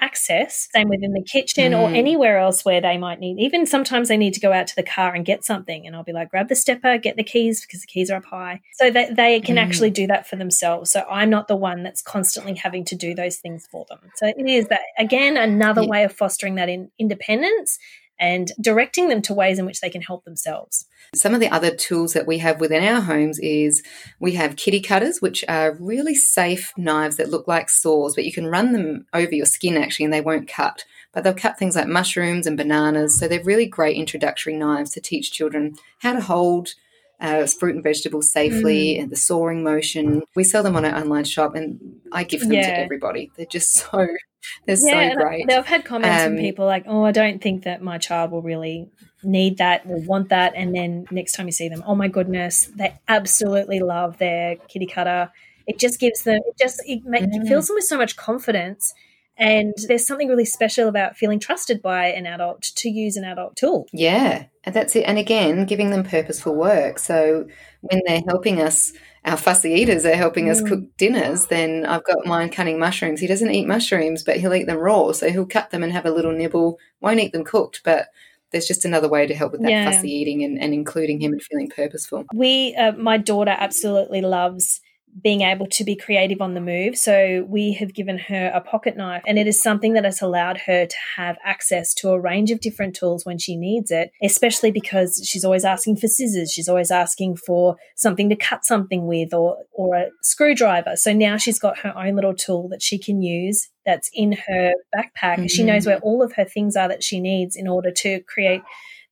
access. 0.00 0.68
Same 0.72 0.88
within 0.88 1.12
the 1.12 1.22
kitchen 1.22 1.72
mm. 1.72 1.78
or 1.78 1.94
anywhere 1.94 2.38
else 2.38 2.64
where 2.64 2.80
they 2.80 2.96
might 2.96 3.20
need. 3.20 3.38
Even 3.38 3.66
sometimes 3.66 4.08
they 4.08 4.16
need 4.16 4.34
to 4.34 4.40
go 4.40 4.52
out 4.52 4.66
to 4.66 4.76
the 4.76 4.82
car 4.82 5.14
and 5.14 5.24
get 5.24 5.44
something, 5.44 5.86
and 5.86 5.94
I'll 5.94 6.04
be 6.04 6.12
like, 6.12 6.30
grab 6.30 6.48
the 6.48 6.56
stepper, 6.56 6.98
get 6.98 7.16
the 7.16 7.24
keys 7.24 7.60
because 7.60 7.82
the 7.82 7.86
keys 7.86 8.10
are 8.10 8.16
up 8.16 8.24
high, 8.24 8.60
so 8.74 8.90
that 8.90 9.16
they 9.16 9.40
can 9.40 9.56
mm. 9.56 9.62
actually 9.62 9.90
do 9.90 10.06
that 10.06 10.26
for 10.26 10.36
themselves. 10.36 10.90
So 10.90 11.04
I'm 11.10 11.30
not 11.30 11.48
the 11.48 11.56
one 11.56 11.82
that's 11.82 12.02
constantly 12.02 12.54
having 12.54 12.84
to 12.86 12.96
do 12.96 13.14
those 13.14 13.36
things 13.36 13.66
for 13.70 13.86
them. 13.88 13.98
So 14.16 14.26
it 14.26 14.48
is 14.48 14.68
that 14.68 14.80
again 14.98 15.36
another 15.36 15.82
yeah. 15.82 15.88
way 15.88 16.04
of 16.04 16.12
fostering 16.12 16.56
that 16.56 16.68
in 16.68 16.90
independence 16.98 17.78
and 18.20 18.52
directing 18.60 19.08
them 19.08 19.22
to 19.22 19.34
ways 19.34 19.58
in 19.58 19.66
which 19.66 19.80
they 19.80 19.90
can 19.90 20.02
help 20.02 20.24
themselves. 20.24 20.86
Some 21.14 21.34
of 21.34 21.40
the 21.40 21.48
other 21.48 21.74
tools 21.74 22.12
that 22.12 22.26
we 22.26 22.38
have 22.38 22.60
within 22.60 22.84
our 22.84 23.00
homes 23.00 23.38
is 23.40 23.82
we 24.20 24.32
have 24.32 24.54
Kiddikutters, 24.54 25.20
which 25.20 25.42
are 25.48 25.76
really 25.80 26.14
safe 26.14 26.72
knives 26.76 27.16
that 27.16 27.30
look 27.30 27.48
like 27.48 27.70
saws, 27.70 28.14
but 28.14 28.24
you 28.26 28.32
can 28.32 28.46
run 28.46 28.72
them 28.72 29.06
over 29.14 29.34
your 29.34 29.46
skin 29.46 29.76
actually 29.76 30.04
and 30.04 30.14
they 30.14 30.20
won't 30.20 30.46
cut. 30.46 30.84
But 31.12 31.24
they'll 31.24 31.34
cut 31.34 31.58
things 31.58 31.74
like 31.74 31.88
mushrooms 31.88 32.46
and 32.46 32.56
bananas. 32.56 33.18
So 33.18 33.26
they're 33.26 33.42
really 33.42 33.66
great 33.66 33.96
introductory 33.96 34.54
knives 34.54 34.92
to 34.92 35.00
teach 35.00 35.32
children 35.32 35.74
how 35.98 36.12
to 36.12 36.20
hold 36.20 36.74
uh, 37.20 37.46
fruit 37.46 37.74
and 37.74 37.84
vegetables 37.84 38.32
safely 38.32 38.96
mm. 38.96 39.02
and 39.02 39.10
the 39.10 39.16
sawing 39.16 39.62
motion. 39.62 40.22
We 40.34 40.44
sell 40.44 40.62
them 40.62 40.76
on 40.76 40.84
our 40.84 41.00
online 41.00 41.24
shop 41.24 41.54
and 41.54 41.78
I 42.12 42.24
give 42.24 42.40
them 42.40 42.52
yeah. 42.52 42.66
to 42.66 42.78
everybody. 42.80 43.30
They're 43.36 43.46
just 43.46 43.72
so 43.72 44.06
they're 44.66 44.76
yeah, 44.78 45.12
so 45.12 45.16
great. 45.16 45.50
I've 45.50 45.66
had 45.66 45.84
comments 45.84 46.22
um, 46.22 46.30
from 46.30 46.38
people 46.38 46.66
like, 46.66 46.84
"Oh, 46.86 47.04
I 47.04 47.12
don't 47.12 47.42
think 47.42 47.64
that 47.64 47.82
my 47.82 47.98
child 47.98 48.30
will 48.30 48.42
really 48.42 48.88
need 49.22 49.58
that 49.58 49.82
or 49.86 49.98
want 50.00 50.30
that." 50.30 50.54
And 50.56 50.74
then 50.74 51.06
next 51.10 51.32
time 51.32 51.46
you 51.46 51.52
see 51.52 51.68
them, 51.68 51.82
oh 51.86 51.94
my 51.94 52.08
goodness, 52.08 52.70
they 52.74 52.98
absolutely 53.08 53.80
love 53.80 54.18
their 54.18 54.56
Kiddikutter. 54.56 55.30
It 55.66 55.78
just 55.78 56.00
gives 56.00 56.24
them, 56.24 56.40
it 56.46 56.58
just 56.58 56.82
it, 56.86 57.04
make, 57.04 57.22
mm. 57.22 57.34
it 57.34 57.46
fills 57.46 57.66
them 57.66 57.76
with 57.76 57.84
so 57.84 57.96
much 57.96 58.16
confidence 58.16 58.92
and 59.36 59.74
there's 59.88 60.06
something 60.06 60.28
really 60.28 60.44
special 60.44 60.88
about 60.88 61.16
feeling 61.16 61.40
trusted 61.40 61.80
by 61.82 62.06
an 62.06 62.26
adult 62.26 62.62
to 62.62 62.88
use 62.90 63.16
an 63.16 63.24
adult 63.24 63.56
tool. 63.56 63.86
Yeah, 63.92 64.44
and 64.64 64.74
that's 64.74 64.94
it. 64.96 65.02
And 65.02 65.18
again, 65.18 65.64
giving 65.64 65.90
them 65.90 66.04
purposeful 66.04 66.54
work. 66.54 66.98
So 66.98 67.46
when 67.80 68.02
they're 68.06 68.22
helping 68.26 68.60
us 68.60 68.92
our 69.24 69.36
fussy 69.36 69.72
eaters 69.72 70.06
are 70.06 70.14
helping 70.14 70.46
mm. 70.46 70.50
us 70.50 70.62
cook 70.62 70.80
dinners, 70.96 71.46
then 71.46 71.84
I've 71.84 72.04
got 72.04 72.24
mine 72.24 72.50
cutting 72.50 72.78
mushrooms. 72.78 73.20
He 73.20 73.26
doesn't 73.26 73.50
eat 73.50 73.66
mushrooms, 73.66 74.22
but 74.22 74.38
he'll 74.38 74.54
eat 74.54 74.66
them 74.66 74.78
raw. 74.78 75.12
So 75.12 75.30
he'll 75.30 75.46
cut 75.46 75.70
them 75.70 75.82
and 75.82 75.92
have 75.92 76.06
a 76.06 76.10
little 76.10 76.32
nibble, 76.32 76.78
won't 77.00 77.20
eat 77.20 77.32
them 77.32 77.44
cooked, 77.44 77.82
but 77.84 78.08
there's 78.50 78.66
just 78.66 78.84
another 78.84 79.08
way 79.08 79.26
to 79.26 79.34
help 79.34 79.52
with 79.52 79.62
that 79.62 79.70
yeah. 79.70 79.90
fussy 79.90 80.10
eating 80.10 80.42
and, 80.42 80.58
and 80.58 80.72
including 80.74 81.20
him 81.20 81.32
and 81.32 81.42
feeling 81.42 81.68
purposeful. 81.68 82.24
We, 82.34 82.74
uh, 82.74 82.92
my 82.92 83.18
daughter 83.18 83.54
absolutely 83.56 84.22
loves 84.22 84.80
being 85.22 85.42
able 85.42 85.66
to 85.66 85.84
be 85.84 85.96
creative 85.96 86.40
on 86.40 86.54
the 86.54 86.60
move. 86.60 86.96
So 86.96 87.44
we 87.48 87.72
have 87.74 87.94
given 87.94 88.18
her 88.18 88.50
a 88.54 88.60
pocket 88.60 88.96
knife, 88.96 89.22
and 89.26 89.38
it 89.38 89.46
is 89.46 89.62
something 89.62 89.94
that 89.94 90.04
has 90.04 90.22
allowed 90.22 90.58
her 90.66 90.86
to 90.86 90.96
have 91.16 91.36
access 91.44 91.92
to 91.94 92.10
a 92.10 92.20
range 92.20 92.50
of 92.50 92.60
different 92.60 92.94
tools 92.94 93.24
when 93.24 93.38
she 93.38 93.56
needs 93.56 93.90
it, 93.90 94.10
especially 94.22 94.70
because 94.70 95.22
she's 95.24 95.44
always 95.44 95.64
asking 95.64 95.96
for 95.96 96.06
scissors. 96.06 96.52
She's 96.52 96.68
always 96.68 96.90
asking 96.90 97.36
for 97.36 97.76
something 97.96 98.28
to 98.28 98.36
cut 98.36 98.64
something 98.64 99.06
with 99.06 99.34
or, 99.34 99.58
or 99.72 99.94
a 99.96 100.06
screwdriver. 100.22 100.96
So 100.96 101.12
now 101.12 101.36
she's 101.36 101.58
got 101.58 101.78
her 101.80 101.96
own 101.96 102.14
little 102.14 102.34
tool 102.34 102.68
that 102.68 102.82
she 102.82 102.98
can 102.98 103.22
use 103.22 103.68
that's 103.84 104.10
in 104.12 104.32
her 104.46 104.72
backpack. 104.94 105.36
Mm-hmm. 105.36 105.46
She 105.46 105.64
knows 105.64 105.86
where 105.86 105.98
all 105.98 106.22
of 106.22 106.34
her 106.34 106.44
things 106.44 106.76
are 106.76 106.88
that 106.88 107.02
she 107.02 107.20
needs 107.20 107.56
in 107.56 107.66
order 107.66 107.90
to 107.90 108.20
create 108.20 108.62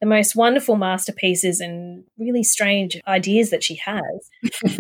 the 0.01 0.07
most 0.07 0.37
wonderful 0.37 0.77
masterpieces 0.77 1.61
and 1.61 2.05
really 2.19 2.45
strange 2.45 3.01
ideas 3.07 3.51
that 3.51 3.65
she 3.65 3.77
has. 3.77 4.31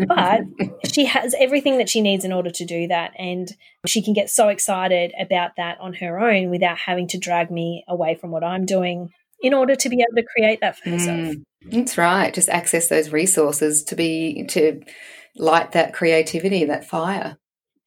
but 0.06 0.40
she 0.92 1.06
has 1.06 1.34
everything 1.38 1.78
that 1.78 1.88
she 1.88 2.00
needs 2.00 2.24
in 2.24 2.32
order 2.32 2.50
to 2.50 2.64
do 2.64 2.86
that. 2.86 3.12
And 3.18 3.52
she 3.86 4.02
can 4.02 4.14
get 4.14 4.30
so 4.30 4.48
excited 4.48 5.12
about 5.18 5.52
that 5.56 5.78
on 5.80 5.94
her 5.94 6.20
own 6.20 6.50
without 6.50 6.78
having 6.78 7.08
to 7.08 7.18
drag 7.18 7.50
me 7.50 7.84
away 7.88 8.14
from 8.14 8.30
what 8.30 8.44
I'm 8.44 8.64
doing 8.64 9.10
in 9.40 9.54
order 9.54 9.74
to 9.74 9.88
be 9.88 9.96
able 9.96 10.20
to 10.20 10.26
create 10.34 10.60
that 10.60 10.78
for 10.78 10.90
herself. 10.90 11.18
Mm, 11.18 11.42
that's 11.64 11.98
right. 11.98 12.32
Just 12.32 12.48
access 12.48 12.88
those 12.88 13.10
resources 13.10 13.82
to 13.84 13.96
be 13.96 14.44
to 14.50 14.82
light 15.36 15.72
that 15.72 15.94
creativity, 15.94 16.64
that 16.64 16.88
fire. 16.88 17.36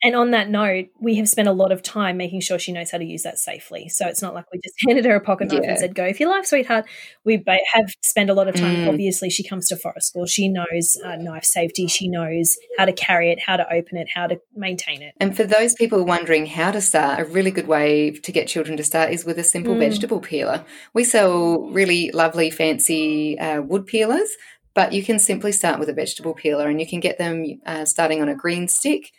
And 0.04 0.16
on 0.16 0.32
that 0.32 0.50
note, 0.50 0.88
we 1.00 1.16
have 1.16 1.30
spent 1.30 1.48
a 1.48 1.52
lot 1.52 1.72
of 1.72 1.84
time 1.84 2.18
making 2.18 2.42
sure 2.42 2.58
she 2.58 2.72
knows 2.72 2.90
how 2.90 2.98
to 2.98 3.04
use 3.04 3.22
that 3.22 3.38
safely. 3.38 3.88
So 3.88 4.08
it's 4.08 4.22
not 4.22 4.34
like 4.34 4.46
we 4.52 4.60
just 4.64 4.76
handed 4.88 5.06
her 5.06 5.16
a 5.16 5.22
pocket 5.22 5.50
knife 5.50 5.62
yeah. 5.64 5.72
and 5.72 5.80
said, 5.80 5.94
"Go 5.94 6.06
if 6.06 6.20
you 6.20 6.28
like, 6.28 6.46
sweetheart." 6.46 6.86
We 7.24 7.44
have 7.74 7.94
spent 8.02 8.30
a 8.30 8.34
lot 8.34 8.48
of 8.48 8.56
time. 8.56 8.78
Mm. 8.78 8.90
Obviously, 8.90 9.30
she 9.30 9.44
comes 9.44 9.68
to 9.68 9.76
forest 9.76 10.08
school. 10.08 10.26
She 10.26 10.48
knows 10.48 10.98
uh, 11.06 11.18
knife 11.18 11.46
safety. 11.46 11.88
She 11.88 12.08
knows 12.08 12.58
how 12.78 12.86
to 12.86 12.94
carry 12.94 13.32
it, 13.32 13.40
how 13.40 13.58
to 13.58 13.66
open 13.72 13.98
it, 13.98 14.08
how 14.14 14.28
to 14.28 14.40
maintain 14.56 15.04
it. 15.04 15.14
And 15.20 15.38
for 15.38 15.44
those 15.44 15.76
people 15.76 16.04
wondering 16.04 16.48
how 16.48 16.72
to 16.72 16.82
start, 16.82 17.20
a 17.20 17.26
really 17.26 17.52
good 17.52 17.68
way 17.68 18.12
to 18.12 18.32
get 18.32 18.48
children 18.48 18.78
to 18.78 18.84
start 18.84 19.12
is 19.12 19.24
with 19.24 19.38
a 19.38 19.44
simple 19.44 19.76
mm. 19.76 19.80
vegetable 19.80 20.20
peeler. 20.20 20.66
We 20.94 21.04
sell 21.04 21.70
really 21.70 22.12
lovely, 22.12 22.50
fancy 22.50 23.38
uh, 23.38 23.62
wood 23.62 23.86
peelers. 23.86 24.30
But 24.74 24.94
you 24.94 25.04
can 25.04 25.20
simply 25.20 25.52
start 25.52 25.80
with 25.80 25.90
a 25.90 25.94
vegetable 25.94 26.34
peeler 26.34 26.70
and 26.70 26.80
you 26.80 26.88
can 26.88 27.02
get 27.02 27.18
them 27.18 27.44
uh, 27.66 27.84
starting 27.84 28.22
on 28.22 28.30
a 28.30 28.36
green 28.36 28.70
stick 28.70 29.12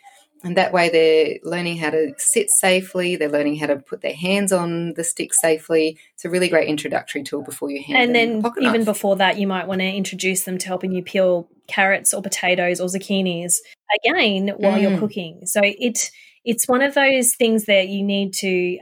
and 0.43 0.57
that 0.57 0.73
way 0.73 0.89
they're 0.89 1.39
learning 1.49 1.77
how 1.77 1.89
to 1.89 2.13
sit 2.17 2.49
safely 2.49 3.15
they're 3.15 3.29
learning 3.29 3.55
how 3.55 3.67
to 3.67 3.77
put 3.77 4.01
their 4.01 4.13
hands 4.13 4.51
on 4.51 4.93
the 4.93 5.03
stick 5.03 5.33
safely 5.33 5.97
it's 6.13 6.25
a 6.25 6.29
really 6.29 6.49
great 6.49 6.67
introductory 6.67 7.23
tool 7.23 7.41
before 7.41 7.71
you 7.71 7.81
hand 7.81 7.97
and 7.97 8.15
then 8.15 8.37
even 8.61 8.81
knife. 8.81 8.85
before 8.85 9.15
that 9.15 9.37
you 9.37 9.47
might 9.47 9.67
want 9.67 9.81
to 9.81 9.87
introduce 9.87 10.43
them 10.43 10.57
to 10.57 10.67
helping 10.67 10.91
you 10.91 11.01
peel 11.01 11.47
carrots 11.67 12.13
or 12.13 12.21
potatoes 12.21 12.79
or 12.79 12.87
zucchinis 12.87 13.57
again 14.03 14.49
while 14.57 14.77
mm. 14.77 14.81
you're 14.81 14.99
cooking 14.99 15.45
so 15.45 15.61
it 15.63 16.11
it's 16.45 16.67
one 16.67 16.81
of 16.81 16.93
those 16.93 17.35
things 17.35 17.65
that 17.65 17.87
you 17.87 18.03
need 18.03 18.33
to 18.33 18.77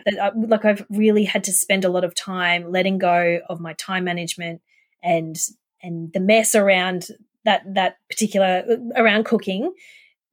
like 0.48 0.66
I've 0.66 0.86
really 0.90 1.24
had 1.24 1.44
to 1.46 1.54
spend 1.54 1.86
a 1.86 1.90
lot 1.90 2.04
of 2.04 2.16
time 2.16 2.72
letting 2.72 2.98
go 2.98 3.40
of 3.48 3.60
my 3.60 3.74
time 3.74 4.04
management 4.04 4.62
and 5.04 5.36
and 5.84 6.12
the 6.14 6.20
mess 6.20 6.56
around 6.56 7.08
that 7.46 7.62
that 7.74 7.98
particular 8.10 8.64
around 8.96 9.26
cooking 9.26 9.74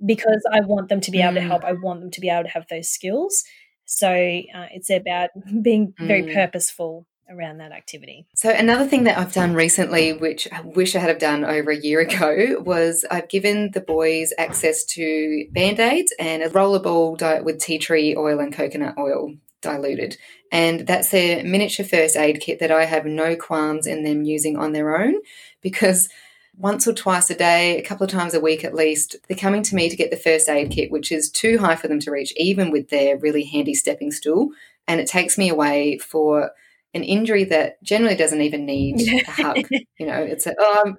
because 0.04 0.42
I 0.52 0.60
want 0.60 0.88
them 0.88 1.00
to 1.02 1.10
be 1.10 1.20
able 1.20 1.34
to 1.34 1.40
help. 1.40 1.62
Mm. 1.62 1.68
I 1.68 1.72
want 1.72 2.00
them 2.00 2.10
to 2.10 2.20
be 2.20 2.28
able 2.28 2.44
to 2.44 2.50
have 2.50 2.66
those 2.68 2.88
skills. 2.88 3.44
So 3.84 4.08
uh, 4.08 4.66
it's 4.72 4.90
about 4.90 5.30
being 5.62 5.94
very 5.98 6.22
mm. 6.22 6.34
purposeful 6.34 7.06
around 7.30 7.58
that 7.58 7.72
activity. 7.72 8.26
So 8.34 8.48
another 8.48 8.86
thing 8.86 9.04
that 9.04 9.18
I've 9.18 9.34
done 9.34 9.54
recently, 9.54 10.14
which 10.14 10.48
I 10.50 10.62
wish 10.62 10.96
I 10.96 11.00
had 11.00 11.10
have 11.10 11.18
done 11.18 11.44
over 11.44 11.70
a 11.70 11.76
year 11.76 12.00
ago, 12.00 12.60
was 12.60 13.04
I've 13.10 13.28
given 13.28 13.72
the 13.72 13.82
boys 13.82 14.32
access 14.38 14.84
to 14.86 15.46
band-aids 15.52 16.14
and 16.18 16.42
a 16.42 16.48
rollerball 16.48 17.18
diet 17.18 17.44
with 17.44 17.60
tea 17.60 17.78
tree 17.78 18.16
oil 18.16 18.40
and 18.40 18.52
coconut 18.52 18.94
oil 18.98 19.34
diluted. 19.60 20.16
And 20.50 20.86
that's 20.86 21.12
a 21.12 21.42
miniature 21.42 21.84
first 21.84 22.16
aid 22.16 22.40
kit 22.40 22.60
that 22.60 22.70
I 22.70 22.86
have 22.86 23.04
no 23.04 23.36
qualms 23.36 23.86
in 23.86 24.04
them 24.04 24.22
using 24.22 24.56
on 24.56 24.72
their 24.72 24.96
own 24.96 25.16
because– 25.60 26.08
once 26.58 26.88
or 26.88 26.92
twice 26.92 27.30
a 27.30 27.34
day, 27.34 27.78
a 27.78 27.82
couple 27.82 28.04
of 28.04 28.10
times 28.10 28.34
a 28.34 28.40
week 28.40 28.64
at 28.64 28.74
least, 28.74 29.16
they're 29.28 29.38
coming 29.38 29.62
to 29.62 29.74
me 29.76 29.88
to 29.88 29.96
get 29.96 30.10
the 30.10 30.16
first 30.16 30.48
aid 30.48 30.70
kit, 30.70 30.90
which 30.90 31.12
is 31.12 31.30
too 31.30 31.56
high 31.58 31.76
for 31.76 31.86
them 31.86 32.00
to 32.00 32.10
reach, 32.10 32.32
even 32.36 32.70
with 32.70 32.88
their 32.90 33.16
really 33.16 33.44
handy 33.44 33.74
stepping 33.74 34.10
stool. 34.10 34.50
And 34.88 35.00
it 35.00 35.06
takes 35.06 35.38
me 35.38 35.48
away 35.48 35.98
for 35.98 36.50
an 36.94 37.04
injury 37.04 37.44
that 37.44 37.82
generally 37.82 38.16
doesn't 38.16 38.40
even 38.40 38.66
need 38.66 39.00
a 39.28 39.30
hug. 39.30 39.68
You 39.98 40.06
know, 40.06 40.20
it's 40.20 40.46
a, 40.46 40.54
oh, 40.58 40.94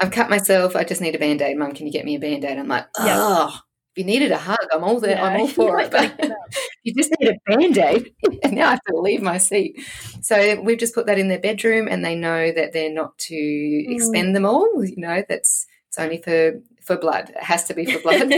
i 0.00 0.04
have 0.04 0.12
cut 0.12 0.30
myself. 0.30 0.74
I 0.74 0.84
just 0.84 1.00
need 1.00 1.14
a 1.14 1.18
band 1.18 1.42
aid. 1.42 1.58
Mum, 1.58 1.72
can 1.72 1.86
you 1.86 1.92
get 1.92 2.06
me 2.06 2.14
a 2.14 2.20
band 2.20 2.44
aid? 2.44 2.58
I'm 2.58 2.68
like, 2.68 2.86
oh, 2.96 3.60
you 3.96 4.04
needed 4.04 4.32
a 4.32 4.38
hug, 4.38 4.58
I'm 4.72 4.84
all 4.84 5.00
there. 5.00 5.16
Yeah, 5.16 5.24
I'm 5.24 5.40
all 5.40 5.48
for 5.48 5.80
it. 5.80 5.90
But 5.90 6.18
you 6.82 6.94
just 6.94 7.12
need 7.18 7.28
a 7.28 7.50
band 7.50 7.78
aid. 7.78 8.14
and 8.42 8.54
now 8.54 8.68
I 8.68 8.70
have 8.70 8.82
to 8.88 8.96
leave 8.96 9.22
my 9.22 9.38
seat. 9.38 9.80
So 10.20 10.60
we've 10.60 10.78
just 10.78 10.94
put 10.94 11.06
that 11.06 11.18
in 11.18 11.28
their 11.28 11.40
bedroom 11.40 11.88
and 11.88 12.04
they 12.04 12.14
know 12.14 12.52
that 12.52 12.72
they're 12.72 12.92
not 12.92 13.16
to 13.18 13.34
mm. 13.34 13.94
expend 13.94 14.34
them 14.34 14.46
all. 14.46 14.84
You 14.84 14.96
know, 14.96 15.22
that's 15.28 15.66
it's 15.88 15.98
only 15.98 16.22
for 16.22 16.54
for 16.80 16.96
blood. 16.96 17.30
It 17.30 17.42
has 17.42 17.64
to 17.64 17.74
be 17.74 17.84
for 17.84 18.00
blood. 18.00 18.32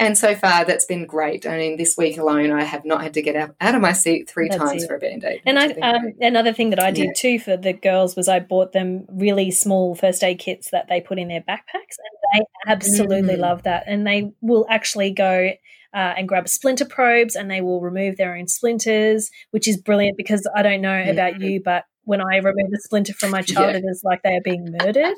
and 0.00 0.18
so 0.18 0.34
far, 0.34 0.64
that's 0.64 0.84
been 0.84 1.06
great. 1.06 1.46
I 1.46 1.58
mean, 1.58 1.76
this 1.76 1.96
week 1.96 2.18
alone, 2.18 2.50
I 2.50 2.64
have 2.64 2.84
not 2.84 3.02
had 3.02 3.14
to 3.14 3.22
get 3.22 3.36
out, 3.36 3.54
out 3.60 3.74
of 3.74 3.80
my 3.80 3.92
seat 3.92 4.28
three 4.28 4.48
that's 4.48 4.60
times 4.60 4.82
it. 4.82 4.88
for 4.88 4.96
a 4.96 4.98
band 4.98 5.22
aid. 5.22 5.42
And 5.46 5.58
I, 5.58 5.66
um, 5.74 6.14
another 6.20 6.52
thing 6.52 6.70
that 6.70 6.82
I 6.82 6.90
did 6.90 7.08
yeah. 7.08 7.12
too 7.16 7.38
for 7.38 7.56
the 7.56 7.72
girls 7.72 8.16
was 8.16 8.26
I 8.26 8.40
bought 8.40 8.72
them 8.72 9.06
really 9.08 9.50
small 9.50 9.94
first 9.94 10.24
aid 10.24 10.38
kits 10.38 10.70
that 10.70 10.88
they 10.88 11.00
put 11.00 11.18
in 11.18 11.28
their 11.28 11.42
backpacks, 11.42 11.98
they 12.38 12.70
absolutely 12.72 13.36
mm. 13.36 13.40
love 13.40 13.62
that. 13.64 13.84
And 13.86 14.06
they 14.06 14.32
will 14.40 14.66
actually 14.68 15.12
go. 15.12 15.50
Uh, 15.94 16.12
and 16.18 16.28
grab 16.28 16.46
splinter 16.46 16.84
probes 16.84 17.34
and 17.36 17.50
they 17.50 17.62
will 17.62 17.80
remove 17.80 18.18
their 18.18 18.36
own 18.36 18.46
splinters, 18.48 19.30
which 19.52 19.66
is 19.66 19.78
brilliant 19.78 20.18
because 20.18 20.46
I 20.54 20.60
don't 20.60 20.82
know 20.82 20.88
mm. 20.88 21.10
about 21.10 21.40
you, 21.40 21.62
but 21.64 21.84
when 22.04 22.20
I 22.20 22.36
remove 22.36 22.70
a 22.74 22.80
splinter 22.80 23.14
from 23.14 23.30
my 23.30 23.40
child, 23.40 23.72
yeah. 23.72 23.78
it 23.78 23.84
is 23.86 24.02
like 24.04 24.22
they 24.22 24.36
are 24.36 24.42
being 24.42 24.76
murdered. 24.78 25.14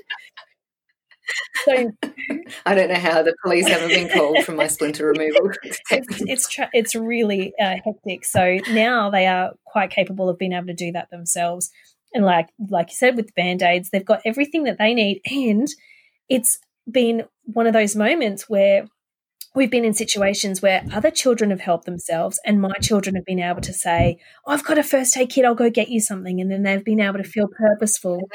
So 1.65 1.93
I 2.67 2.75
don't 2.75 2.89
know 2.89 2.99
how 2.99 3.23
the 3.23 3.35
police 3.45 3.69
haven't 3.69 3.89
been 3.89 4.09
called 4.09 4.45
from 4.45 4.57
my 4.57 4.67
splinter 4.67 5.07
removal. 5.17 5.51
it's 5.91 6.23
it's, 6.23 6.49
tra- 6.49 6.71
it's 6.73 6.95
really 6.95 7.53
uh, 7.61 7.77
hectic. 7.85 8.25
So 8.25 8.59
now 8.71 9.11
they 9.11 9.27
are 9.27 9.53
quite 9.67 9.91
capable 9.91 10.29
of 10.29 10.39
being 10.39 10.53
able 10.53 10.67
to 10.67 10.75
do 10.75 10.93
that 10.93 11.11
themselves. 11.11 11.71
And 12.15 12.25
like 12.25 12.49
like 12.71 12.89
you 12.91 12.97
said 12.97 13.17
with 13.17 13.35
band 13.35 13.63
aids, 13.63 13.91
they've 13.91 14.05
got 14.05 14.23
everything 14.25 14.65
that 14.65 14.79
they 14.79 14.95
need. 14.95 15.21
And 15.27 15.69
it's 16.29 16.59
been 16.91 17.25
one 17.45 17.67
of 17.67 17.73
those 17.73 17.97
moments 17.97 18.49
where 18.49 18.87
we've 19.55 19.71
been 19.71 19.85
in 19.85 19.95
situations 19.95 20.63
where 20.63 20.85
other 20.93 21.11
children 21.11 21.51
have 21.51 21.61
helped 21.61 21.85
themselves 21.85 22.39
and 22.45 22.61
my 22.61 22.75
children 22.81 23.15
have 23.17 23.25
been 23.25 23.41
able 23.41 23.61
to 23.61 23.73
say 23.73 24.19
oh, 24.47 24.53
i've 24.53 24.65
got 24.65 24.79
a 24.79 24.83
first 24.83 25.17
aid 25.17 25.31
kit 25.31 25.45
i'll 25.45 25.55
go 25.55 25.71
get 25.71 25.89
you 25.89 26.01
something 26.01 26.41
and 26.41 26.51
then 26.51 26.63
they've 26.63 26.85
been 26.85 27.01
able 27.01 27.19
to 27.19 27.25
feel 27.25 27.49
purposeful 27.49 28.29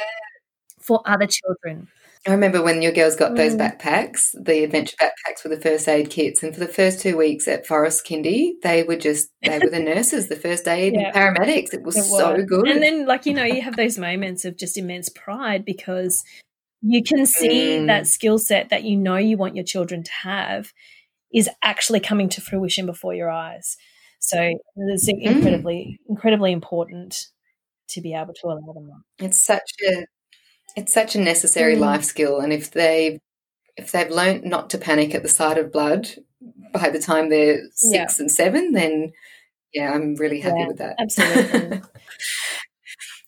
for 0.81 1.01
other 1.05 1.27
children 1.27 1.87
I 2.25 2.31
remember 2.31 2.61
when 2.61 2.81
your 2.81 2.93
girls 2.93 3.17
got 3.17 3.35
those 3.35 3.53
mm. 3.53 3.59
backpacks, 3.59 4.29
the 4.41 4.63
adventure 4.63 4.95
backpacks 4.95 5.43
with 5.43 5.51
the 5.51 5.69
first 5.69 5.89
aid 5.89 6.09
kits, 6.09 6.41
and 6.41 6.53
for 6.53 6.59
the 6.61 6.69
first 6.69 7.01
two 7.01 7.17
weeks 7.17 7.49
at 7.49 7.67
Forest 7.67 8.07
Kindy, 8.07 8.53
they 8.63 8.83
were 8.83 8.95
just 8.95 9.27
they 9.41 9.59
were 9.59 9.69
the 9.69 9.79
nurses, 9.81 10.29
the 10.29 10.37
first 10.37 10.65
aid 10.65 10.93
yeah. 10.95 11.11
paramedics. 11.11 11.73
It 11.73 11.83
was, 11.83 11.97
it 11.97 12.09
was 12.09 12.17
so 12.17 12.41
good. 12.41 12.69
And 12.69 12.81
then, 12.81 13.05
like 13.05 13.25
you 13.25 13.33
know, 13.33 13.43
you 13.43 13.61
have 13.61 13.75
those 13.75 13.97
moments 13.97 14.45
of 14.45 14.57
just 14.57 14.77
immense 14.77 15.09
pride 15.09 15.65
because 15.65 16.23
you 16.83 17.01
can 17.01 17.25
see 17.25 17.77
mm. 17.77 17.87
that 17.87 18.07
skill 18.07 18.37
set 18.37 18.69
that 18.69 18.83
you 18.83 18.97
know 18.97 19.15
you 19.15 19.37
want 19.37 19.55
your 19.55 19.63
children 19.63 20.03
to 20.03 20.11
have 20.23 20.73
is 21.33 21.49
actually 21.63 22.01
coming 22.01 22.29
to 22.29 22.41
fruition 22.41 22.85
before 22.85 23.13
your 23.13 23.29
eyes. 23.29 23.77
So 24.19 24.37
it's 24.75 25.09
mm. 25.09 25.21
incredibly, 25.21 25.99
incredibly 26.07 26.51
important 26.51 27.27
to 27.89 28.01
be 28.01 28.13
able 28.13 28.33
to 28.33 28.47
allow 28.47 28.73
them 28.73 28.87
that. 28.87 29.25
It's 29.25 29.43
such 29.43 29.71
a 29.87 30.05
it's 30.75 30.93
such 30.93 31.15
a 31.15 31.19
necessary 31.19 31.75
mm. 31.75 31.79
life 31.79 32.03
skill, 32.03 32.39
and 32.39 32.51
if 32.51 32.71
they 32.71 33.19
if 33.77 33.91
they've 33.91 34.09
learned 34.09 34.43
not 34.43 34.69
to 34.71 34.77
panic 34.77 35.15
at 35.15 35.23
the 35.23 35.29
sight 35.29 35.57
of 35.57 35.71
blood 35.71 36.09
by 36.73 36.89
the 36.89 36.99
time 36.99 37.29
they're 37.29 37.61
six 37.71 38.19
yeah. 38.19 38.23
and 38.23 38.31
seven, 38.31 38.71
then 38.73 39.13
yeah, 39.73 39.91
I'm 39.91 40.15
really 40.15 40.39
happy 40.39 40.59
yeah, 40.59 40.67
with 40.67 40.77
that. 40.77 40.95
Absolutely. 40.99 41.81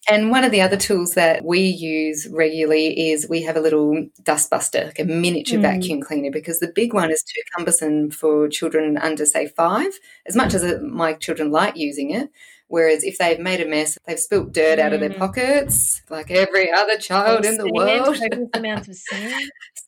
and 0.08 0.32
one 0.32 0.44
of 0.44 0.52
the 0.52 0.62
other 0.62 0.78
tools 0.78 1.14
that 1.16 1.44
we 1.44 1.62
use 1.62 2.28
regularly 2.32 3.10
is 3.10 3.28
we 3.30 3.42
have 3.44 3.58
a 3.58 3.62
little 3.62 4.08
dustbuster, 4.24 4.86
like 4.86 5.00
a 5.00 5.06
miniature 5.06 5.60
mm. 5.60 5.64
vacuum 5.64 6.02
cleaner, 6.02 6.32
because 6.32 6.60
the 6.60 6.72
big 6.74 6.94
one 6.94 7.12
is 7.12 7.24
too 7.24 7.42
cumbersome 7.56 8.12
for 8.12 8.48
children 8.48 8.98
under, 8.98 9.26
say, 9.26 9.48
five. 9.48 10.00
As 10.28 10.36
much 10.36 10.54
as 10.54 10.64
my 10.82 11.14
children 11.14 11.52
like 11.52 11.76
using 11.76 12.12
it, 12.12 12.30
Whereas 12.68 13.04
if 13.04 13.20
they've 13.20 13.40
made 13.40 13.62
a 13.62 13.68
mess, 13.68 13.98
they've 14.06 14.20
spilt 14.20 14.52
dirt 14.52 14.80
out 14.80 14.92
of 14.92 15.00
their 15.00 15.12
mm. 15.12 15.20
pockets, 15.20 16.02
like 16.10 16.32
every 16.32 16.72
other 16.72 16.98
child 16.98 17.46
in 17.46 17.58
the 17.58 17.72
world. 17.72 18.20
amount 18.54 18.88
of 18.88 18.96
sand. 18.96 19.52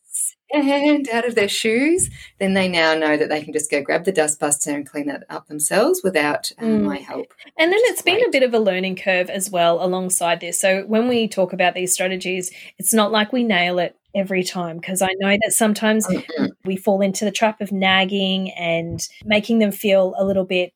and 0.53 1.09
out 1.09 1.27
of 1.27 1.35
their 1.35 1.49
shoes, 1.49 2.09
then 2.39 2.53
they 2.53 2.67
now 2.67 2.93
know 2.93 3.17
that 3.17 3.29
they 3.29 3.43
can 3.43 3.53
just 3.53 3.69
go 3.69 3.81
grab 3.81 4.05
the 4.05 4.13
dustbuster 4.13 4.73
and 4.73 4.87
clean 4.87 5.07
that 5.07 5.23
up 5.29 5.47
themselves 5.47 6.01
without 6.03 6.51
um, 6.59 6.67
mm. 6.67 6.83
my 6.83 6.97
help. 6.97 7.33
And 7.57 7.71
then 7.71 7.79
it's 7.83 8.01
been 8.01 8.23
a 8.25 8.31
bit 8.31 8.43
of 8.43 8.53
a 8.53 8.59
learning 8.59 8.95
curve 8.95 9.29
as 9.29 9.49
well 9.49 9.83
alongside 9.83 10.39
this. 10.39 10.59
So 10.59 10.83
when 10.83 11.07
we 11.07 11.27
talk 11.27 11.53
about 11.53 11.73
these 11.75 11.93
strategies, 11.93 12.51
it's 12.77 12.93
not 12.93 13.11
like 13.11 13.33
we 13.33 13.43
nail 13.43 13.79
it 13.79 13.97
every 14.15 14.43
time 14.43 14.77
because 14.77 15.01
I 15.01 15.09
know 15.19 15.37
that 15.43 15.51
sometimes 15.51 16.07
mm-hmm. 16.07 16.45
we 16.65 16.77
fall 16.77 17.01
into 17.01 17.25
the 17.25 17.31
trap 17.31 17.61
of 17.61 17.71
nagging 17.71 18.51
and 18.51 19.05
making 19.25 19.59
them 19.59 19.71
feel 19.71 20.15
a 20.17 20.25
little 20.25 20.45
bit 20.45 20.73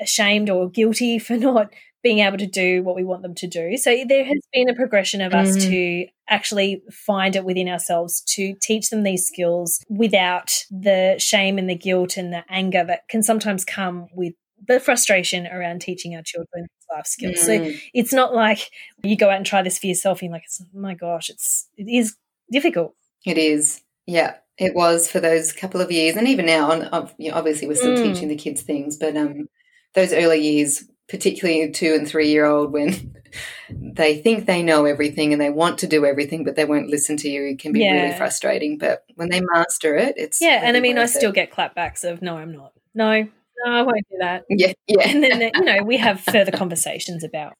ashamed 0.00 0.50
or 0.50 0.68
guilty 0.68 1.18
for 1.18 1.36
not 1.36 1.70
being 2.06 2.20
able 2.20 2.38
to 2.38 2.46
do 2.46 2.84
what 2.84 2.94
we 2.94 3.02
want 3.02 3.22
them 3.22 3.34
to 3.34 3.48
do. 3.48 3.76
So 3.76 4.04
there 4.08 4.24
has 4.24 4.40
been 4.52 4.68
a 4.68 4.74
progression 4.76 5.20
of 5.20 5.34
us 5.34 5.56
mm. 5.56 5.68
to 5.68 6.06
actually 6.28 6.80
find 6.92 7.34
it 7.34 7.44
within 7.44 7.68
ourselves 7.68 8.20
to 8.28 8.54
teach 8.62 8.90
them 8.90 9.02
these 9.02 9.26
skills 9.26 9.84
without 9.88 10.52
the 10.70 11.16
shame 11.18 11.58
and 11.58 11.68
the 11.68 11.74
guilt 11.74 12.16
and 12.16 12.32
the 12.32 12.44
anger 12.48 12.84
that 12.84 13.08
can 13.08 13.24
sometimes 13.24 13.64
come 13.64 14.06
with 14.12 14.34
the 14.68 14.78
frustration 14.78 15.48
around 15.48 15.80
teaching 15.80 16.14
our 16.14 16.22
children 16.22 16.68
life 16.94 17.08
skills. 17.08 17.38
Mm. 17.38 17.72
So 17.72 17.78
it's 17.92 18.12
not 18.12 18.32
like 18.32 18.70
you 19.02 19.16
go 19.16 19.28
out 19.28 19.38
and 19.38 19.44
try 19.44 19.62
this 19.62 19.80
for 19.80 19.88
yourself 19.88 20.22
and 20.22 20.28
you're 20.28 20.34
like, 20.34 20.44
oh 20.60 20.78
my 20.78 20.94
gosh, 20.94 21.28
it's 21.28 21.68
it 21.76 21.88
is 21.90 22.14
difficult. 22.52 22.94
It 23.24 23.36
is. 23.36 23.82
Yeah. 24.06 24.36
It 24.58 24.76
was 24.76 25.10
for 25.10 25.18
those 25.18 25.52
couple 25.52 25.80
of 25.80 25.90
years, 25.90 26.14
and 26.14 26.28
even 26.28 26.46
now. 26.46 26.70
obviously, 26.70 27.66
we're 27.66 27.74
still 27.74 27.96
mm. 27.96 28.02
teaching 28.04 28.28
the 28.28 28.36
kids 28.36 28.62
things, 28.62 28.96
but 28.96 29.14
um, 29.16 29.48
those 29.94 30.12
early 30.14 30.40
years 30.40 30.84
particularly 31.08 31.70
two 31.70 31.94
and 31.94 32.08
three 32.08 32.30
year 32.30 32.44
old 32.44 32.72
when 32.72 33.14
they 33.70 34.18
think 34.18 34.46
they 34.46 34.62
know 34.62 34.84
everything 34.84 35.32
and 35.32 35.40
they 35.40 35.50
want 35.50 35.78
to 35.78 35.86
do 35.86 36.04
everything 36.04 36.44
but 36.44 36.56
they 36.56 36.64
won't 36.64 36.88
listen 36.88 37.16
to 37.16 37.28
you 37.28 37.44
it 37.44 37.58
can 37.58 37.72
be 37.72 37.80
yeah. 37.80 37.92
really 37.92 38.16
frustrating 38.16 38.78
but 38.78 39.04
when 39.14 39.28
they 39.28 39.40
master 39.52 39.96
it 39.96 40.14
it's 40.16 40.40
yeah 40.40 40.60
and 40.62 40.76
i 40.76 40.80
mean 40.80 40.98
i 40.98 41.06
still 41.06 41.30
it. 41.30 41.34
get 41.34 41.50
clapbacks 41.50 42.04
of 42.04 42.22
no 42.22 42.36
i'm 42.36 42.52
not 42.52 42.72
no 42.94 43.22
no 43.64 43.72
i 43.72 43.82
won't 43.82 44.06
do 44.10 44.16
that 44.18 44.44
yeah 44.48 44.72
yeah 44.86 45.08
and 45.08 45.22
then 45.22 45.40
you 45.54 45.64
know 45.64 45.82
we 45.82 45.96
have 45.96 46.20
further 46.20 46.52
conversations 46.52 47.22
about 47.22 47.54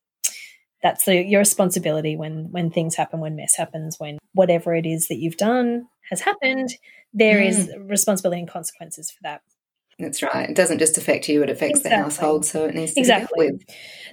that's 0.82 1.04
the, 1.04 1.24
your 1.24 1.40
responsibility 1.40 2.16
when 2.16 2.50
when 2.50 2.70
things 2.70 2.94
happen 2.94 3.20
when 3.20 3.36
mess 3.36 3.56
happens 3.56 3.98
when 3.98 4.18
whatever 4.34 4.74
it 4.74 4.86
is 4.86 5.08
that 5.08 5.16
you've 5.16 5.36
done 5.36 5.86
has 6.10 6.20
happened 6.20 6.74
There 7.12 7.40
mm. 7.40 7.48
is 7.48 7.72
responsibility 7.78 8.40
and 8.40 8.50
consequences 8.50 9.10
for 9.10 9.18
that 9.22 9.40
that's 9.98 10.22
right. 10.22 10.50
It 10.50 10.56
doesn't 10.56 10.78
just 10.78 10.98
affect 10.98 11.28
you, 11.28 11.42
it 11.42 11.50
affects 11.50 11.80
exactly. 11.80 11.96
the 11.96 12.02
household, 12.02 12.44
so 12.44 12.66
it 12.66 12.74
needs 12.74 12.92
to 12.94 13.00
exactly. 13.00 13.46
be 13.46 13.56
dealt 13.58 13.62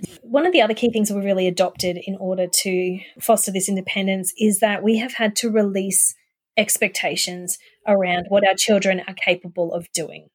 with. 0.06 0.20
One 0.22 0.46
of 0.46 0.54
the 0.54 0.62
other 0.62 0.74
key 0.74 0.92
things 0.92 1.12
we 1.12 1.22
really 1.22 1.48
adopted 1.48 1.98
in 1.98 2.16
order 2.18 2.48
to 2.48 3.00
foster 3.20 3.52
this 3.52 3.68
independence 3.68 4.34
is 4.38 4.60
that 4.60 4.82
we 4.82 4.98
have 4.98 5.13
had 5.13 5.36
to 5.38 5.50
release 5.50 6.16
expectations 6.56 7.58
around 7.88 8.25
what 8.30 8.48
our 8.48 8.56
children 8.56 9.02
are 9.08 9.13
capable 9.13 9.74
of 9.74 9.92
doing. 9.92 10.30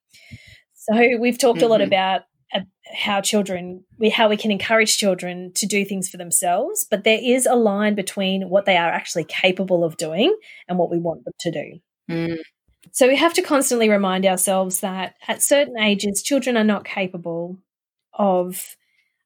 So 0.75 1.17
we've 1.19 1.39
talked 1.39 1.59
mm-hmm. 1.59 1.67
a 1.67 1.69
lot 1.69 1.81
mm-hmm. 1.81 1.89
about 1.89 2.23
uh, 2.55 2.61
how 2.95 3.21
children 3.21 3.85
we 3.99 4.09
how 4.09 4.29
we 4.29 4.37
can 4.37 4.51
encourage 4.51 4.97
children 4.97 5.53
to 5.55 5.67
do 5.67 5.85
things 5.85 6.09
for 6.09 6.17
themselves, 6.17 6.87
but 6.91 7.05
there 7.05 7.21
is 7.23 7.47
a 7.47 7.55
line 7.55 7.95
between 7.95 8.49
what 8.49 8.65
they 8.67 8.77
are 8.77 8.91
actually 8.91 9.25
capable 9.25 9.85
of 9.85 9.97
doing 9.97 10.35
and 10.69 10.79
what 10.79 10.91
we 10.91 10.99
want 10.99 11.25
them 11.25 11.35
to 11.41 11.51
do. 11.51 11.79
Mm. 12.11 12.39
So 12.93 13.09
we 13.09 13.17
have 13.17 13.35
to 13.35 13.43
constantly 13.43 13.89
remind 13.89 14.27
ourselves 14.27 14.81
that 14.81 15.15
at 15.27 15.43
certain 15.43 15.79
ages, 15.79 16.23
children 16.23 16.57
are 16.57 16.65
not 16.65 16.85
capable 16.85 17.59
of 18.15 18.77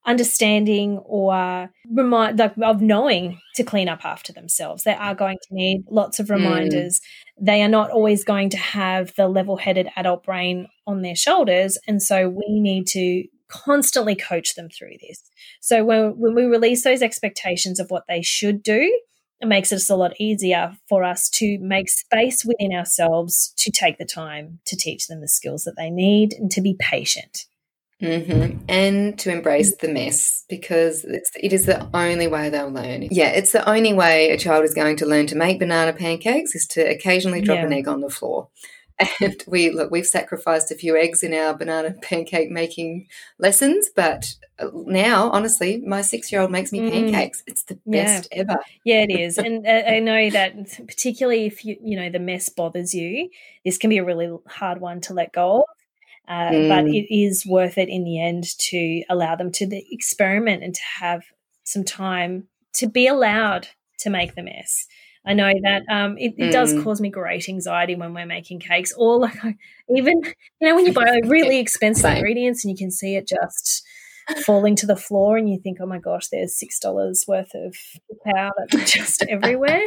understanding 0.04 0.98
or 1.04 1.70
remind 1.88 2.38
like, 2.38 2.54
of 2.60 2.82
knowing 2.82 3.38
to 3.54 3.62
clean 3.62 3.88
up 3.88 4.04
after 4.04 4.32
themselves. 4.32 4.82
They 4.82 4.94
are 4.94 5.14
going 5.14 5.38
to 5.40 5.54
need 5.54 5.84
lots 5.88 6.18
of 6.18 6.26
mm. 6.26 6.32
reminders. 6.32 6.98
Mm. 6.98 7.46
They 7.46 7.62
are 7.62 7.68
not 7.68 7.90
always 7.90 8.24
going 8.24 8.50
to 8.50 8.56
have 8.56 9.14
the 9.16 9.28
level-headed 9.28 9.88
adult 9.96 10.24
brain 10.24 10.66
on 10.86 11.02
their 11.02 11.14
shoulders, 11.14 11.78
and 11.86 12.02
so 12.02 12.28
we 12.28 12.60
need 12.60 12.86
to 12.88 13.24
constantly 13.48 14.16
coach 14.16 14.54
them 14.54 14.68
through 14.70 14.94
this. 15.00 15.22
So 15.60 15.84
when 15.84 16.18
when 16.18 16.34
we 16.34 16.44
release 16.44 16.82
those 16.82 17.02
expectations 17.02 17.78
of 17.78 17.90
what 17.90 18.04
they 18.08 18.22
should 18.22 18.62
do, 18.62 19.00
it 19.42 19.48
makes 19.48 19.72
it 19.72 19.90
a 19.90 19.96
lot 19.96 20.12
easier 20.20 20.76
for 20.88 21.02
us 21.02 21.28
to 21.28 21.58
make 21.58 21.90
space 21.90 22.44
within 22.44 22.72
ourselves 22.72 23.52
to 23.56 23.72
take 23.72 23.98
the 23.98 24.04
time 24.04 24.60
to 24.66 24.76
teach 24.76 25.08
them 25.08 25.20
the 25.20 25.28
skills 25.28 25.64
that 25.64 25.74
they 25.76 25.90
need 25.90 26.32
and 26.32 26.50
to 26.52 26.60
be 26.60 26.76
patient. 26.78 27.46
Mm-hmm. 28.00 28.58
And 28.68 29.18
to 29.20 29.30
embrace 29.30 29.76
the 29.76 29.88
mess 29.88 30.44
because 30.48 31.04
it's, 31.04 31.30
it 31.36 31.52
is 31.52 31.66
the 31.66 31.88
only 31.94 32.26
way 32.26 32.50
they'll 32.50 32.70
learn. 32.70 33.06
Yeah, 33.10 33.28
it's 33.28 33.52
the 33.52 33.68
only 33.68 33.92
way 33.92 34.30
a 34.30 34.38
child 34.38 34.64
is 34.64 34.74
going 34.74 34.96
to 34.96 35.06
learn 35.06 35.26
to 35.28 35.36
make 35.36 35.60
banana 35.60 35.92
pancakes 35.92 36.54
is 36.54 36.66
to 36.68 36.80
occasionally 36.80 37.40
drop 37.40 37.58
yeah. 37.58 37.66
an 37.66 37.72
egg 37.72 37.86
on 37.86 38.00
the 38.00 38.10
floor. 38.10 38.48
And 39.20 39.42
we 39.46 39.70
look, 39.70 39.90
we've 39.90 40.06
sacrificed 40.06 40.70
a 40.70 40.74
few 40.74 40.96
eggs 40.96 41.22
in 41.22 41.34
our 41.34 41.54
banana 41.54 41.94
pancake 42.02 42.50
making 42.50 43.08
lessons, 43.38 43.90
but 43.94 44.34
uh, 44.58 44.68
now, 44.72 45.30
honestly, 45.30 45.82
my 45.86 46.02
six-year-old 46.02 46.50
makes 46.50 46.72
me 46.72 46.80
mm. 46.80 46.90
pancakes. 46.90 47.42
It's 47.46 47.62
the 47.64 47.78
best 47.86 48.28
yeah. 48.32 48.38
ever. 48.38 48.56
Yeah, 48.84 49.06
it 49.08 49.10
is, 49.20 49.38
and 49.38 49.66
uh, 49.66 49.82
I 49.88 49.98
know 49.98 50.30
that 50.30 50.54
particularly 50.86 51.46
if 51.46 51.64
you 51.64 51.76
you 51.82 51.96
know 51.96 52.10
the 52.10 52.18
mess 52.18 52.48
bothers 52.48 52.94
you, 52.94 53.30
this 53.64 53.78
can 53.78 53.90
be 53.90 53.98
a 53.98 54.04
really 54.04 54.30
hard 54.46 54.80
one 54.80 55.00
to 55.02 55.14
let 55.14 55.32
go 55.32 55.58
of. 55.58 55.64
Uh, 56.28 56.50
mm. 56.50 56.68
But 56.68 56.86
it 56.86 57.14
is 57.14 57.44
worth 57.44 57.78
it 57.78 57.88
in 57.88 58.04
the 58.04 58.20
end 58.20 58.44
to 58.58 59.02
allow 59.10 59.34
them 59.34 59.50
to 59.52 59.66
the 59.66 59.84
experiment 59.90 60.62
and 60.62 60.74
to 60.74 60.82
have 61.00 61.24
some 61.64 61.84
time 61.84 62.48
to 62.74 62.86
be 62.86 63.06
allowed 63.06 63.68
to 63.98 64.10
make 64.10 64.34
the 64.34 64.42
mess. 64.42 64.86
I 65.24 65.34
know 65.34 65.52
that 65.62 65.82
um, 65.88 66.18
it, 66.18 66.34
it 66.36 66.48
mm. 66.48 66.52
does 66.52 66.74
cause 66.82 67.00
me 67.00 67.08
great 67.08 67.48
anxiety 67.48 67.94
when 67.94 68.12
we're 68.12 68.26
making 68.26 68.58
cakes, 68.60 68.92
or 68.96 69.20
like 69.20 69.36
even 69.94 70.20
you 70.60 70.68
know 70.68 70.74
when 70.74 70.86
you 70.86 70.92
buy 70.92 71.04
like 71.04 71.24
really 71.26 71.58
expensive 71.58 72.02
Same. 72.02 72.16
ingredients 72.16 72.64
and 72.64 72.70
you 72.70 72.76
can 72.76 72.90
see 72.90 73.14
it 73.16 73.28
just 73.28 73.84
falling 74.44 74.76
to 74.76 74.86
the 74.86 74.96
floor, 74.96 75.36
and 75.36 75.48
you 75.48 75.60
think, 75.62 75.78
oh 75.80 75.86
my 75.86 75.98
gosh, 75.98 76.28
there's 76.28 76.58
six 76.58 76.78
dollars 76.78 77.24
worth 77.28 77.54
of 77.54 77.76
powder 78.24 78.84
just 78.84 79.24
everywhere. 79.28 79.82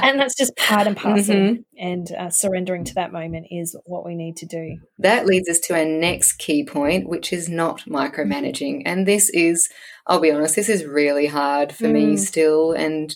and 0.00 0.18
that's 0.18 0.36
just 0.36 0.56
part 0.56 0.86
and 0.86 0.96
parcel. 0.96 1.34
Mm-hmm. 1.34 1.62
And 1.76 2.12
uh, 2.12 2.30
surrendering 2.30 2.84
to 2.84 2.94
that 2.94 3.12
moment 3.12 3.48
is 3.50 3.76
what 3.84 4.06
we 4.06 4.14
need 4.14 4.36
to 4.38 4.46
do. 4.46 4.78
That 4.98 5.26
leads 5.26 5.48
us 5.48 5.58
to 5.60 5.74
our 5.74 5.84
next 5.84 6.34
key 6.34 6.64
point, 6.64 7.08
which 7.08 7.32
is 7.32 7.48
not 7.48 7.82
micromanaging. 7.86 8.82
And 8.86 9.06
this 9.06 9.28
is, 9.30 9.68
I'll 10.06 10.20
be 10.20 10.30
honest, 10.30 10.54
this 10.54 10.68
is 10.68 10.84
really 10.84 11.26
hard 11.26 11.72
for 11.72 11.86
mm. 11.86 11.92
me 11.92 12.16
still. 12.16 12.72
And 12.72 13.14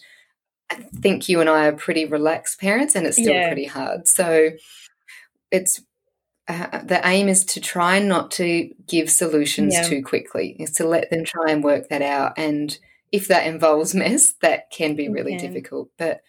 I 0.70 0.76
think 1.00 1.28
you 1.28 1.40
and 1.40 1.50
I 1.50 1.66
are 1.66 1.72
pretty 1.72 2.04
relaxed 2.04 2.60
parents, 2.60 2.94
and 2.94 3.06
it's 3.06 3.16
still 3.16 3.34
yeah. 3.34 3.48
pretty 3.48 3.66
hard. 3.66 4.06
So 4.06 4.50
it's 5.50 5.80
uh, 6.48 6.82
the 6.84 7.00
aim 7.04 7.28
is 7.28 7.44
to 7.44 7.60
try 7.60 7.98
not 7.98 8.30
to 8.32 8.70
give 8.86 9.10
solutions 9.10 9.74
yeah. 9.74 9.82
too 9.82 10.02
quickly. 10.02 10.56
Is 10.58 10.72
to 10.72 10.86
let 10.86 11.10
them 11.10 11.24
try 11.24 11.50
and 11.50 11.64
work 11.64 11.88
that 11.88 12.02
out, 12.02 12.34
and 12.36 12.76
if 13.12 13.28
that 13.28 13.46
involves 13.46 13.94
mess, 13.94 14.34
that 14.42 14.70
can 14.70 14.94
be 14.94 15.08
really 15.08 15.36
okay. 15.36 15.46
difficult. 15.46 15.90
But 15.98 16.22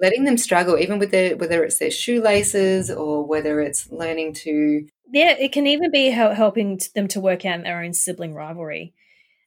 letting 0.00 0.24
them 0.24 0.36
struggle, 0.36 0.78
even 0.78 0.98
with 0.98 1.10
their 1.10 1.36
whether 1.36 1.64
it's 1.64 1.78
their 1.78 1.90
shoelaces 1.90 2.90
or 2.90 3.24
whether 3.24 3.60
it's 3.60 3.90
learning 3.90 4.34
to 4.34 4.86
yeah, 5.12 5.36
it 5.38 5.52
can 5.52 5.66
even 5.66 5.90
be 5.90 6.10
helping 6.10 6.80
them 6.94 7.08
to 7.08 7.20
work 7.20 7.44
out 7.44 7.62
their 7.62 7.82
own 7.82 7.92
sibling 7.92 8.34
rivalry. 8.34 8.92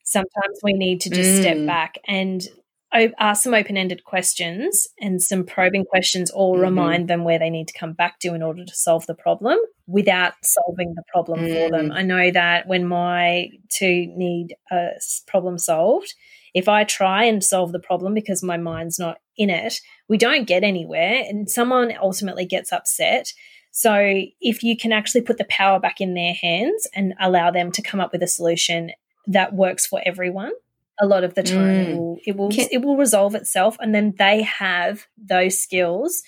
Sometimes 0.03 0.59
we 0.63 0.73
need 0.73 1.01
to 1.01 1.09
just 1.09 1.29
mm. 1.29 1.41
step 1.41 1.65
back 1.67 1.97
and 2.07 2.47
ask 2.91 3.43
some 3.43 3.53
open 3.53 3.77
ended 3.77 4.03
questions 4.03 4.87
and 4.99 5.21
some 5.21 5.45
probing 5.45 5.85
questions 5.85 6.31
or 6.31 6.55
mm-hmm. 6.55 6.63
remind 6.63 7.07
them 7.07 7.23
where 7.23 7.39
they 7.39 7.49
need 7.49 7.67
to 7.67 7.77
come 7.77 7.93
back 7.93 8.19
to 8.19 8.33
in 8.33 8.41
order 8.41 8.65
to 8.65 8.75
solve 8.75 9.05
the 9.05 9.15
problem 9.15 9.59
without 9.85 10.33
solving 10.43 10.93
the 10.95 11.03
problem 11.11 11.41
mm. 11.41 11.53
for 11.53 11.71
them. 11.71 11.89
Mm. 11.89 11.95
I 11.95 12.01
know 12.01 12.31
that 12.31 12.67
when 12.67 12.87
my 12.87 13.49
two 13.69 14.07
need 14.15 14.55
a 14.71 14.89
problem 15.27 15.57
solved, 15.57 16.13
if 16.53 16.67
I 16.67 16.83
try 16.83 17.25
and 17.25 17.43
solve 17.43 17.71
the 17.71 17.79
problem 17.79 18.13
because 18.13 18.41
my 18.41 18.57
mind's 18.57 18.97
not 18.97 19.17
in 19.37 19.49
it, 19.49 19.79
we 20.07 20.17
don't 20.17 20.47
get 20.47 20.63
anywhere 20.63 21.23
and 21.27 21.49
someone 21.49 21.93
ultimately 22.01 22.45
gets 22.45 22.73
upset. 22.73 23.31
So, 23.71 24.23
if 24.41 24.63
you 24.63 24.75
can 24.75 24.91
actually 24.91 25.21
put 25.21 25.37
the 25.37 25.45
power 25.45 25.79
back 25.79 26.01
in 26.01 26.15
their 26.15 26.33
hands 26.33 26.87
and 26.95 27.13
allow 27.19 27.51
them 27.51 27.71
to 27.73 27.83
come 27.83 27.99
up 27.99 28.11
with 28.11 28.23
a 28.23 28.27
solution 28.27 28.91
that 29.27 29.53
works 29.53 29.85
for 29.85 30.01
everyone, 30.03 30.53
a 30.99 31.05
lot 31.05 31.23
of 31.23 31.33
the 31.33 31.43
time 31.43 31.85
mm. 31.85 31.89
it 31.89 31.97
will 31.97 32.17
it 32.25 32.35
will, 32.35 32.49
Can- 32.49 32.67
it 32.71 32.81
will 32.81 32.97
resolve 32.97 33.35
itself 33.35 33.77
and 33.79 33.93
then 33.93 34.13
they 34.17 34.41
have 34.41 35.07
those 35.17 35.59
skills 35.59 36.23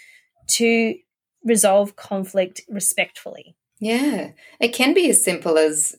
to 0.48 0.96
resolve 1.44 1.96
conflict 1.96 2.62
respectfully 2.70 3.56
yeah 3.80 4.32
it 4.60 4.70
can 4.70 4.94
be 4.94 5.10
as 5.10 5.24
simple 5.24 5.58
as 5.58 5.96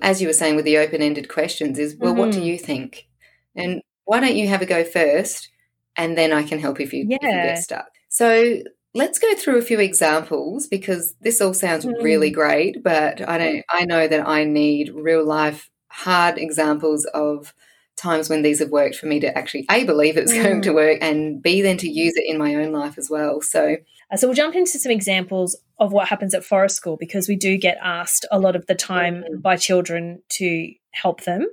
as 0.00 0.20
you 0.20 0.28
were 0.28 0.32
saying 0.32 0.56
with 0.56 0.64
the 0.64 0.78
open-ended 0.78 1.28
questions 1.28 1.78
is 1.78 1.96
well 1.96 2.12
mm-hmm. 2.12 2.20
what 2.20 2.32
do 2.32 2.38
mm-hmm. 2.38 2.46
you 2.46 2.58
think 2.58 3.08
and 3.54 3.82
why 4.04 4.18
don't 4.18 4.36
you 4.36 4.48
have 4.48 4.62
a 4.62 4.66
go 4.66 4.82
first 4.82 5.50
and 5.96 6.16
then 6.16 6.32
i 6.32 6.42
can 6.42 6.58
help 6.58 6.80
if 6.80 6.92
you, 6.92 7.06
yeah. 7.08 7.18
if 7.20 7.22
you 7.22 7.30
get 7.30 7.58
stuck 7.58 7.90
so 8.08 8.62
let's 8.94 9.18
go 9.18 9.34
through 9.34 9.58
a 9.58 9.62
few 9.62 9.78
examples 9.78 10.66
because 10.66 11.14
this 11.20 11.40
all 11.40 11.54
sounds 11.54 11.84
mm. 11.84 12.02
really 12.02 12.30
great 12.30 12.82
but 12.82 13.26
i 13.28 13.36
don't 13.36 13.64
i 13.70 13.84
know 13.84 14.08
that 14.08 14.26
i 14.26 14.44
need 14.44 14.90
real 14.94 15.24
life 15.24 15.70
hard 15.88 16.38
examples 16.38 17.04
of 17.12 17.52
times 17.96 18.28
when 18.28 18.42
these 18.42 18.58
have 18.58 18.70
worked 18.70 18.96
for 18.96 19.06
me 19.06 19.20
to 19.20 19.38
actually 19.38 19.66
a 19.70 19.84
believe 19.84 20.16
it's 20.16 20.32
mm. 20.32 20.42
going 20.42 20.62
to 20.62 20.72
work 20.72 20.98
and 21.00 21.42
b 21.42 21.62
then 21.62 21.76
to 21.76 21.88
use 21.88 22.14
it 22.16 22.24
in 22.26 22.38
my 22.38 22.54
own 22.54 22.72
life 22.72 22.98
as 22.98 23.08
well 23.10 23.40
so 23.40 23.76
Uh, 24.12 24.16
so 24.16 24.26
we'll 24.26 24.34
jump 24.34 24.54
into 24.54 24.78
some 24.78 24.92
examples 24.92 25.56
of 25.78 25.92
what 25.92 26.08
happens 26.08 26.34
at 26.34 26.44
forest 26.44 26.76
school 26.76 26.96
because 26.96 27.28
we 27.28 27.36
do 27.36 27.56
get 27.56 27.78
asked 27.82 28.26
a 28.30 28.38
lot 28.38 28.54
of 28.54 28.66
the 28.66 28.74
time 28.74 29.16
mm-hmm. 29.16 29.40
by 29.40 29.56
children 29.56 30.22
to 30.28 30.72
help 30.90 31.22
them. 31.22 31.46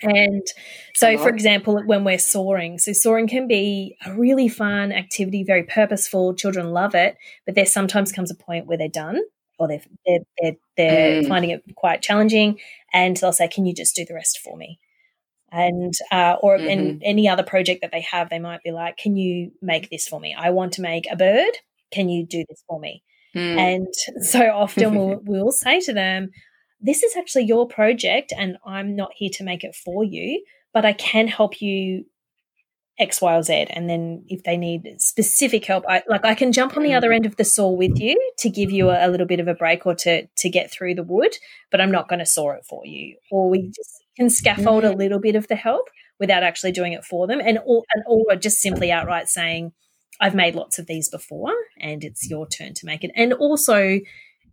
And 0.00 0.46
so, 0.94 1.18
for 1.18 1.28
example, 1.28 1.82
when 1.84 2.04
we're 2.04 2.20
sawing, 2.20 2.78
so 2.78 2.92
sawing 2.92 3.26
can 3.26 3.48
be 3.48 3.96
a 4.06 4.14
really 4.14 4.48
fun 4.48 4.92
activity, 4.92 5.42
very 5.42 5.64
purposeful. 5.64 6.34
Children 6.34 6.70
love 6.70 6.94
it, 6.94 7.16
but 7.46 7.56
there 7.56 7.66
sometimes 7.66 8.12
comes 8.12 8.30
a 8.30 8.36
point 8.36 8.66
where 8.66 8.78
they're 8.78 8.88
done 8.88 9.20
or 9.58 9.66
they're 9.66 9.82
they're 10.06 10.20
they're, 10.40 10.56
they're 10.76 11.22
mm. 11.22 11.28
finding 11.28 11.50
it 11.50 11.64
quite 11.74 12.00
challenging, 12.00 12.60
and 12.92 13.16
they'll 13.16 13.32
say, 13.32 13.48
"Can 13.48 13.66
you 13.66 13.74
just 13.74 13.96
do 13.96 14.04
the 14.04 14.14
rest 14.14 14.38
for 14.38 14.56
me?" 14.56 14.78
And 15.50 15.94
uh, 16.12 16.36
or 16.40 16.58
mm-hmm. 16.58 16.68
in 16.68 17.00
any 17.02 17.28
other 17.28 17.42
project 17.42 17.80
that 17.82 17.90
they 17.92 18.02
have, 18.02 18.28
they 18.28 18.38
might 18.38 18.62
be 18.62 18.70
like, 18.70 18.96
"Can 18.96 19.16
you 19.16 19.52
make 19.62 19.90
this 19.90 20.06
for 20.06 20.20
me? 20.20 20.34
I 20.38 20.50
want 20.50 20.72
to 20.74 20.82
make 20.82 21.06
a 21.10 21.16
bird. 21.16 21.52
Can 21.90 22.08
you 22.08 22.26
do 22.26 22.44
this 22.48 22.62
for 22.68 22.78
me?" 22.78 23.02
Mm. 23.34 23.56
And 23.56 24.24
so 24.24 24.50
often 24.50 24.94
we'll 24.94 25.20
we'll 25.24 25.52
say 25.52 25.80
to 25.80 25.92
them, 25.92 26.30
"This 26.80 27.02
is 27.02 27.16
actually 27.16 27.44
your 27.44 27.66
project, 27.66 28.32
and 28.36 28.58
I'm 28.66 28.94
not 28.94 29.12
here 29.14 29.30
to 29.34 29.44
make 29.44 29.64
it 29.64 29.74
for 29.74 30.04
you." 30.04 30.44
But 30.74 30.84
I 30.84 30.92
can 30.92 31.28
help 31.28 31.62
you 31.62 32.04
X, 32.98 33.20
Y, 33.20 33.34
or 33.34 33.42
Z. 33.42 33.66
And 33.70 33.88
then 33.88 34.24
if 34.28 34.42
they 34.42 34.56
need 34.56 35.00
specific 35.00 35.64
help, 35.64 35.84
I 35.88 36.02
like 36.08 36.24
I 36.24 36.34
can 36.34 36.52
jump 36.52 36.76
on 36.76 36.82
the 36.82 36.94
other 36.94 37.12
end 37.12 37.26
of 37.26 37.36
the 37.36 37.44
saw 37.44 37.70
with 37.70 37.98
you 37.98 38.18
to 38.38 38.50
give 38.50 38.70
you 38.70 38.90
a, 38.90 39.06
a 39.06 39.08
little 39.08 39.26
bit 39.26 39.40
of 39.40 39.48
a 39.48 39.54
break 39.54 39.86
or 39.86 39.94
to 39.96 40.26
to 40.26 40.48
get 40.48 40.70
through 40.70 40.94
the 40.94 41.02
wood, 41.02 41.36
but 41.70 41.80
I'm 41.80 41.92
not 41.92 42.08
going 42.08 42.18
to 42.18 42.26
saw 42.26 42.52
it 42.52 42.64
for 42.68 42.84
you. 42.84 43.16
Or 43.30 43.48
we 43.48 43.68
just 43.68 44.04
can 44.18 44.30
scaffold 44.30 44.84
a 44.84 44.90
mm. 44.90 44.98
little 44.98 45.20
bit 45.20 45.36
of 45.36 45.48
the 45.48 45.56
help 45.56 45.88
without 46.18 46.42
actually 46.42 46.72
doing 46.72 46.92
it 46.92 47.04
for 47.04 47.26
them, 47.26 47.40
and 47.40 47.58
or 47.64 47.84
and 47.94 48.04
or 48.06 48.36
just 48.36 48.58
simply 48.58 48.90
outright 48.90 49.28
saying, 49.28 49.72
"I've 50.20 50.34
made 50.34 50.54
lots 50.54 50.78
of 50.78 50.86
these 50.86 51.08
before, 51.08 51.54
and 51.80 52.04
it's 52.04 52.28
your 52.28 52.46
turn 52.46 52.74
to 52.74 52.86
make 52.86 53.04
it." 53.04 53.10
And 53.14 53.32
also, 53.32 54.00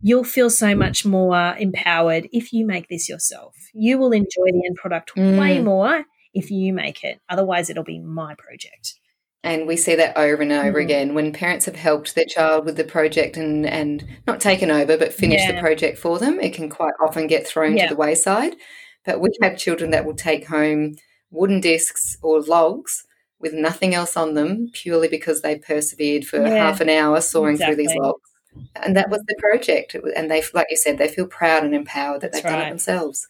you'll 0.00 0.24
feel 0.24 0.50
so 0.50 0.74
much 0.74 1.04
more 1.04 1.56
empowered 1.58 2.28
if 2.32 2.52
you 2.52 2.66
make 2.66 2.88
this 2.88 3.08
yourself. 3.08 3.54
You 3.74 3.98
will 3.98 4.12
enjoy 4.12 4.46
the 4.46 4.62
end 4.66 4.76
product 4.76 5.12
mm. 5.16 5.38
way 5.38 5.60
more 5.60 6.04
if 6.32 6.50
you 6.50 6.72
make 6.72 7.02
it. 7.02 7.20
Otherwise, 7.28 7.70
it'll 7.70 7.84
be 7.84 7.98
my 7.98 8.34
project. 8.34 8.94
And 9.42 9.68
we 9.68 9.76
see 9.76 9.94
that 9.94 10.16
over 10.18 10.42
and 10.42 10.50
over 10.50 10.78
mm-hmm. 10.78 10.84
again 10.84 11.14
when 11.14 11.32
parents 11.32 11.66
have 11.66 11.76
helped 11.76 12.14
their 12.14 12.24
child 12.24 12.64
with 12.64 12.76
the 12.76 12.84
project 12.84 13.36
and, 13.36 13.64
and 13.64 14.04
not 14.26 14.40
taken 14.40 14.72
over, 14.72 14.98
but 14.98 15.14
finished 15.14 15.46
yeah. 15.46 15.54
the 15.54 15.60
project 15.60 15.98
for 15.98 16.18
them. 16.18 16.40
It 16.40 16.52
can 16.52 16.68
quite 16.68 16.94
often 17.00 17.28
get 17.28 17.46
thrown 17.46 17.76
yeah. 17.76 17.86
to 17.86 17.94
the 17.94 18.00
wayside. 18.00 18.56
But 19.06 19.20
we 19.20 19.30
have 19.40 19.56
children 19.56 19.90
that 19.92 20.04
will 20.04 20.14
take 20.14 20.46
home 20.46 20.96
wooden 21.30 21.60
discs 21.60 22.16
or 22.22 22.42
logs 22.42 23.04
with 23.38 23.52
nothing 23.52 23.94
else 23.94 24.16
on 24.16 24.34
them 24.34 24.70
purely 24.72 25.08
because 25.08 25.42
they 25.42 25.56
persevered 25.56 26.26
for 26.26 26.40
yeah. 26.40 26.54
half 26.54 26.80
an 26.80 26.88
hour 26.88 27.20
sawing 27.20 27.52
exactly. 27.52 27.74
through 27.74 27.84
these 27.84 27.96
logs. 27.96 28.30
And 28.76 28.96
that 28.96 29.10
was 29.10 29.20
the 29.28 29.36
project. 29.38 29.94
And 30.16 30.30
they, 30.30 30.42
like 30.54 30.68
you 30.70 30.76
said, 30.76 30.98
they 30.98 31.08
feel 31.08 31.26
proud 31.26 31.62
and 31.62 31.74
empowered 31.74 32.22
that 32.22 32.32
That's 32.32 32.42
they've 32.42 32.50
right. 32.50 32.58
done 32.58 32.66
it 32.66 32.70
themselves. 32.70 33.28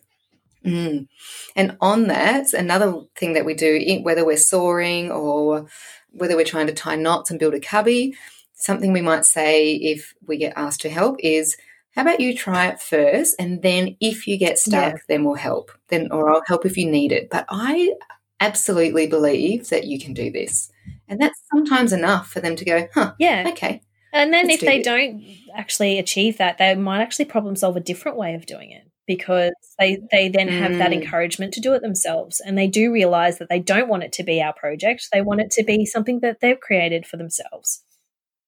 Mm. 0.64 1.08
And 1.54 1.76
on 1.80 2.08
that, 2.08 2.52
another 2.52 3.02
thing 3.16 3.32
that 3.34 3.44
we 3.44 3.54
do, 3.54 4.00
whether 4.02 4.24
we're 4.24 4.36
sawing 4.36 5.10
or 5.10 5.66
whether 6.12 6.36
we're 6.36 6.44
trying 6.44 6.68
to 6.68 6.72
tie 6.72 6.96
knots 6.96 7.30
and 7.30 7.38
build 7.38 7.54
a 7.54 7.60
cubby, 7.60 8.14
something 8.54 8.92
we 8.92 9.02
might 9.02 9.24
say 9.24 9.74
if 9.74 10.14
we 10.26 10.38
get 10.38 10.54
asked 10.56 10.80
to 10.82 10.90
help 10.90 11.16
is, 11.20 11.56
how 11.96 12.02
about 12.02 12.20
you 12.20 12.37
try 12.37 12.68
it 12.68 12.80
first 12.80 13.35
and 13.38 13.62
then 13.62 13.96
if 14.00 14.26
you 14.26 14.37
get 14.37 14.59
stuck, 14.59 14.92
yeah. 14.92 14.98
then 15.09 15.24
we'll 15.24 15.35
help. 15.35 15.72
Then 15.88 16.12
or 16.12 16.30
I'll 16.30 16.42
help 16.46 16.66
if 16.66 16.76
you 16.76 16.90
need 16.90 17.11
it. 17.11 17.30
But 17.30 17.46
I 17.48 17.94
absolutely 18.38 19.06
believe 19.06 19.70
that 19.70 19.87
you 19.87 19.98
can 19.98 20.12
do 20.12 20.30
this. 20.30 20.70
And 21.09 21.20
that's 21.20 21.40
sometimes 21.50 21.92
enough 21.92 22.28
for 22.28 22.40
them 22.40 22.54
to 22.56 22.64
go, 22.64 22.87
huh, 22.92 23.14
yeah, 23.18 23.46
okay. 23.48 23.82
And 24.12 24.32
then 24.32 24.50
if 24.50 24.61
do 24.61 24.66
they 24.66 24.78
this. 24.78 24.87
don't 24.87 25.24
actually 25.54 25.98
achieve 25.98 26.38
that, 26.38 26.59
they 26.59 26.74
might 26.74 27.00
actually 27.00 27.24
problem 27.26 27.56
solve 27.56 27.76
a 27.76 27.80
different 27.80 28.18
way 28.18 28.35
of 28.35 28.46
doing 28.46 28.70
it 28.70 28.87
because 29.06 29.52
they 29.78 29.98
they 30.11 30.28
then 30.28 30.48
have 30.48 30.72
mm. 30.72 30.78
that 30.78 30.92
encouragement 30.92 31.54
to 31.54 31.61
do 31.61 31.72
it 31.74 31.82
themselves 31.82 32.40
and 32.40 32.59
they 32.59 32.66
do 32.66 32.92
realize 32.92 33.38
that 33.38 33.48
they 33.48 33.61
don't 33.61 33.88
want 33.88 34.02
it 34.02 34.12
to 34.12 34.24
be 34.24 34.42
our 34.42 34.52
project 34.52 35.06
they 35.12 35.22
want 35.22 35.40
it 35.40 35.50
to 35.50 35.62
be 35.62 35.87
something 35.87 36.20
that 36.20 36.40
they've 36.40 36.59
created 36.61 37.06
for 37.06 37.16
themselves 37.16 37.85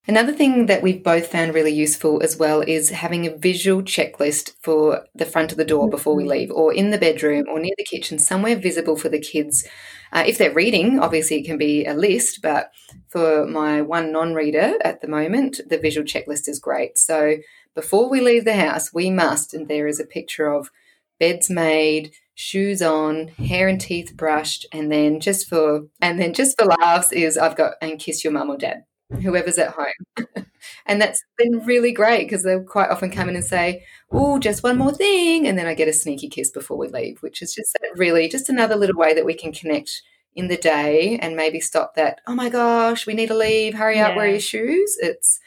Another 0.09 0.33
thing 0.33 0.65
that 0.65 0.81
we've 0.81 1.03
both 1.03 1.27
found 1.27 1.53
really 1.53 1.71
useful 1.71 2.19
as 2.23 2.35
well 2.35 2.61
is 2.61 2.89
having 2.89 3.27
a 3.27 3.37
visual 3.37 3.83
checklist 3.83 4.53
for 4.59 5.05
the 5.13 5.23
front 5.23 5.51
of 5.51 5.59
the 5.59 5.63
door 5.63 5.87
before 5.87 6.15
we 6.15 6.23
mm-hmm. 6.23 6.31
leave, 6.31 6.51
or 6.51 6.73
in 6.73 6.89
the 6.89 6.97
bedroom, 6.97 7.45
or 7.47 7.59
near 7.59 7.75
the 7.77 7.83
kitchen, 7.83 8.17
somewhere 8.17 8.55
visible 8.55 8.95
for 8.95 9.07
the 9.07 9.19
kids. 9.19 9.67
Uh, 10.11 10.23
if 10.25 10.39
they're 10.39 10.51
reading, 10.51 10.99
obviously 10.99 11.37
it 11.37 11.45
can 11.45 11.59
be 11.59 11.85
a 11.85 11.93
list, 11.93 12.41
but 12.41 12.71
for 13.07 13.45
my 13.45 13.83
one 13.83 14.11
non 14.11 14.33
reader 14.33 14.73
at 14.83 15.01
the 15.01 15.07
moment, 15.07 15.61
the 15.69 15.77
visual 15.77 16.03
checklist 16.03 16.49
is 16.49 16.57
great. 16.57 16.97
So 16.97 17.35
before 17.75 18.09
we 18.09 18.19
leave 18.19 18.45
the 18.45 18.55
house, 18.55 18.91
we 18.91 19.11
must, 19.11 19.53
and 19.53 19.67
there 19.67 19.85
is 19.85 19.99
a 19.99 20.07
picture 20.07 20.51
of 20.51 20.71
beds 21.19 21.51
made, 21.51 22.13
shoes 22.33 22.81
on, 22.81 23.27
hair 23.27 23.67
and 23.67 23.79
teeth 23.79 24.17
brushed, 24.17 24.65
and 24.71 24.91
then 24.91 25.19
just 25.19 25.47
for 25.47 25.81
and 26.01 26.19
then 26.19 26.33
just 26.33 26.59
for 26.59 26.65
laughs 26.65 27.11
is 27.11 27.37
I've 27.37 27.55
got 27.55 27.73
and 27.79 27.99
kiss 27.99 28.23
your 28.23 28.33
mum 28.33 28.49
or 28.49 28.57
dad, 28.57 28.85
whoever's 29.21 29.57
at 29.57 29.73
home. 29.73 30.45
and 30.85 31.01
that's 31.01 31.23
been 31.37 31.65
really 31.65 31.91
great 31.91 32.25
because 32.25 32.43
they'll 32.43 32.63
quite 32.63 32.89
often 32.89 33.11
come 33.11 33.29
in 33.29 33.35
and 33.35 33.45
say, 33.45 33.83
Oh, 34.11 34.39
just 34.39 34.63
one 34.63 34.77
more 34.77 34.93
thing, 34.93 35.47
and 35.47 35.57
then 35.57 35.65
I 35.65 35.73
get 35.73 35.87
a 35.87 35.93
sneaky 35.93 36.29
kiss 36.29 36.51
before 36.51 36.77
we 36.77 36.87
leave, 36.87 37.21
which 37.21 37.41
is 37.41 37.53
just 37.53 37.77
really 37.95 38.27
just 38.27 38.49
another 38.49 38.75
little 38.75 38.97
way 38.97 39.13
that 39.13 39.25
we 39.25 39.33
can 39.33 39.51
connect 39.51 40.01
in 40.35 40.47
the 40.47 40.57
day 40.57 41.17
and 41.21 41.35
maybe 41.35 41.59
stop 41.59 41.95
that, 41.95 42.21
oh 42.27 42.35
my 42.35 42.49
gosh, 42.49 43.05
we 43.05 43.13
need 43.13 43.27
to 43.27 43.35
leave, 43.35 43.73
hurry 43.73 43.97
yeah. 43.97 44.09
up, 44.09 44.15
wear 44.15 44.27
your 44.27 44.39
shoes. 44.39 44.97
It's 45.01 45.39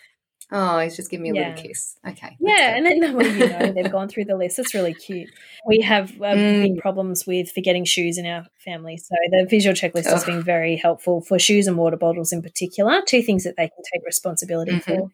Oh, 0.55 0.79
he's 0.81 0.97
just 0.97 1.11
giving 1.11 1.23
me 1.23 1.31
a 1.31 1.35
yeah. 1.35 1.49
little 1.49 1.65
kiss. 1.65 1.97
Okay. 2.07 2.37
Yeah, 2.39 2.77
and 2.77 2.85
then 2.85 2.99
you 2.99 3.49
know 3.49 3.73
they've 3.73 3.91
gone 3.93 4.09
through 4.09 4.27
the 4.27 4.37
list. 4.37 4.59
It's 4.59 4.75
really 4.75 4.93
cute. 4.93 5.31
We 5.67 5.81
have 5.81 6.11
uh, 6.21 6.35
mm. 6.35 6.63
big 6.63 6.77
problems 6.79 7.27
with 7.27 7.51
forgetting 7.51 7.87
shoes 7.87 8.19
in 8.19 8.27
our 8.27 8.45
family, 8.59 8.99
so 8.99 9.15
the 9.31 9.47
visual 9.49 9.75
checklist 9.75 10.11
has 10.11 10.25
been 10.25 10.43
very 10.43 10.77
helpful 10.77 11.23
for 11.23 11.39
shoes 11.39 11.67
and 11.67 11.79
water 11.79 11.97
bottles 11.97 12.33
in 12.33 12.43
particular. 12.43 13.01
Two 13.07 13.23
things 13.23 13.45
that 13.45 13.57
they 13.57 13.69
can 13.69 13.83
take 13.93 14.05
responsibility 14.05 14.73
mm-hmm. 14.73 14.95
for. 14.95 15.11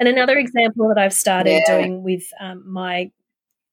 And 0.00 0.08
another 0.08 0.36
example 0.36 0.88
that 0.88 0.98
I've 0.98 1.14
started 1.14 1.62
yeah. 1.66 1.78
doing 1.78 2.02
with 2.02 2.24
um, 2.40 2.64
my 2.66 3.12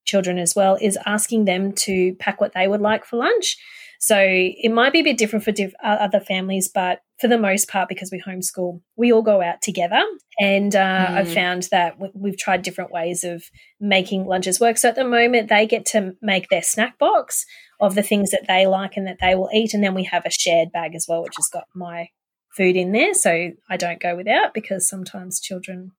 children 0.05 0.37
as 0.37 0.55
well 0.55 0.77
is 0.79 0.97
asking 1.05 1.45
them 1.45 1.73
to 1.73 2.13
pack 2.15 2.39
what 2.39 2.53
they 2.53 2.67
would 2.67 2.81
like 2.81 3.05
for 3.05 3.17
lunch. 3.17 3.57
So 3.99 4.17
it 4.19 4.71
might 4.71 4.93
be 4.93 4.99
a 4.99 5.03
bit 5.03 5.17
different 5.17 5.43
for 5.43 5.51
diff- 5.51 5.73
other 5.83 6.19
families, 6.19 6.67
but 6.67 7.01
for 7.19 7.27
the 7.27 7.37
most 7.37 7.67
part, 7.67 7.89
because 7.89 8.11
we 8.11 8.21
homeschool, 8.21 8.81
we 8.95 9.11
all 9.11 9.23
go 9.23 9.41
out 9.41 9.61
together. 9.61 10.01
And 10.39 10.75
uh, 10.75 11.07
mm. 11.07 11.17
I've 11.17 11.33
found 11.33 11.63
that 11.71 11.93
w- 11.93 12.11
we've 12.13 12.37
tried 12.37 12.61
different 12.61 12.91
ways 12.91 13.23
of 13.23 13.43
making 13.79 14.25
lunches 14.25 14.59
work. 14.59 14.77
So 14.77 14.89
at 14.89 14.95
the 14.95 15.03
moment, 15.03 15.49
they 15.49 15.65
get 15.65 15.85
to 15.87 16.15
make 16.21 16.49
their 16.49 16.61
snack 16.61 16.99
box 16.99 17.45
of 17.79 17.95
the 17.95 18.03
things 18.03 18.31
that 18.31 18.45
they 18.47 18.67
like 18.67 18.97
and 18.97 19.07
that 19.07 19.17
they 19.19 19.33
will 19.33 19.49
eat. 19.53 19.73
And 19.73 19.83
then 19.83 19.95
we 19.95 20.03
have 20.03 20.25
a 20.25 20.31
shared 20.31 20.71
bag 20.71 20.95
as 20.95 21.07
well, 21.09 21.23
which 21.23 21.35
has 21.37 21.49
got 21.51 21.65
my 21.73 22.09
food 22.55 22.75
in 22.75 22.91
there. 22.91 23.13
So 23.13 23.51
I 23.69 23.77
don't 23.77 24.01
go 24.01 24.15
without 24.15 24.53
because 24.53 24.87
sometimes 24.87 25.39
children 25.39 25.91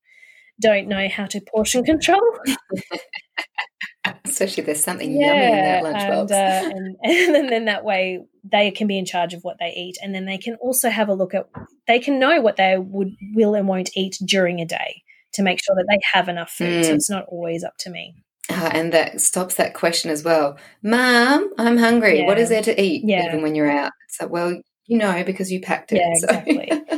don't 0.61 0.89
know 0.89 1.09
how 1.09 1.27
to 1.27 1.41
portion 1.41 1.85
control. 1.85 2.21
Especially 4.25 4.63
if 4.63 4.67
there's 4.67 4.83
something 4.83 5.13
yeah, 5.13 5.33
yummy 5.33 5.59
in 5.59 5.65
that 5.65 5.85
lunchbox. 5.85 6.31
And, 6.31 6.97
uh, 6.97 6.99
and, 7.03 7.37
and 7.37 7.49
then 7.49 7.65
that 7.67 7.85
way 7.85 8.21
they 8.45 8.71
can 8.71 8.87
be 8.87 8.99
in 8.99 9.05
charge 9.05 9.35
of 9.35 9.43
what 9.43 9.57
they 9.59 9.73
eat. 9.77 9.97
And 10.03 10.15
then 10.15 10.25
they 10.25 10.39
can 10.39 10.55
also 10.57 10.91
have 10.91 11.09
a 11.09 11.15
look 11.15 11.35
at, 11.35 11.49
they 11.87 11.99
can 11.99 12.19
know 12.19 12.41
what 12.41 12.57
they 12.57 12.77
would 12.79 13.15
will 13.35 13.55
and 13.55 13.69
won't 13.69 13.91
eat 13.97 14.19
during 14.25 14.61
a 14.61 14.67
day 14.67 15.03
to 15.35 15.43
make 15.43 15.63
sure 15.63 15.77
that 15.77 15.87
they 15.89 15.99
have 16.13 16.29
enough 16.29 16.51
food. 16.51 16.85
Mm. 16.85 16.87
So 16.87 16.95
it's 16.95 17.11
not 17.11 17.27
always 17.29 17.65
up 17.65 17.75
to 17.81 17.91
me. 17.91 18.15
Uh, 18.51 18.71
and 18.73 18.93
that 18.93 19.21
stops 19.21 19.57
that 19.57 19.75
question 19.75 20.11
as 20.11 20.25
well. 20.25 20.59
Mom, 20.83 21.53
I'm 21.59 21.77
hungry. 21.77 22.21
Yeah. 22.21 22.27
What 22.27 22.39
is 22.39 22.49
there 22.49 22.63
to 22.63 22.83
eat? 22.83 23.03
Yeah. 23.05 23.27
Even 23.27 23.43
when 23.43 23.55
you're 23.55 23.71
out. 23.71 23.93
So, 24.09 24.27
well, 24.27 24.61
you 24.87 24.97
know, 24.97 25.23
because 25.23 25.53
you 25.53 25.61
packed 25.61 25.93
it. 25.93 25.97
Yeah, 25.97 26.13
exactly. 26.13 26.69
So. 26.71 26.98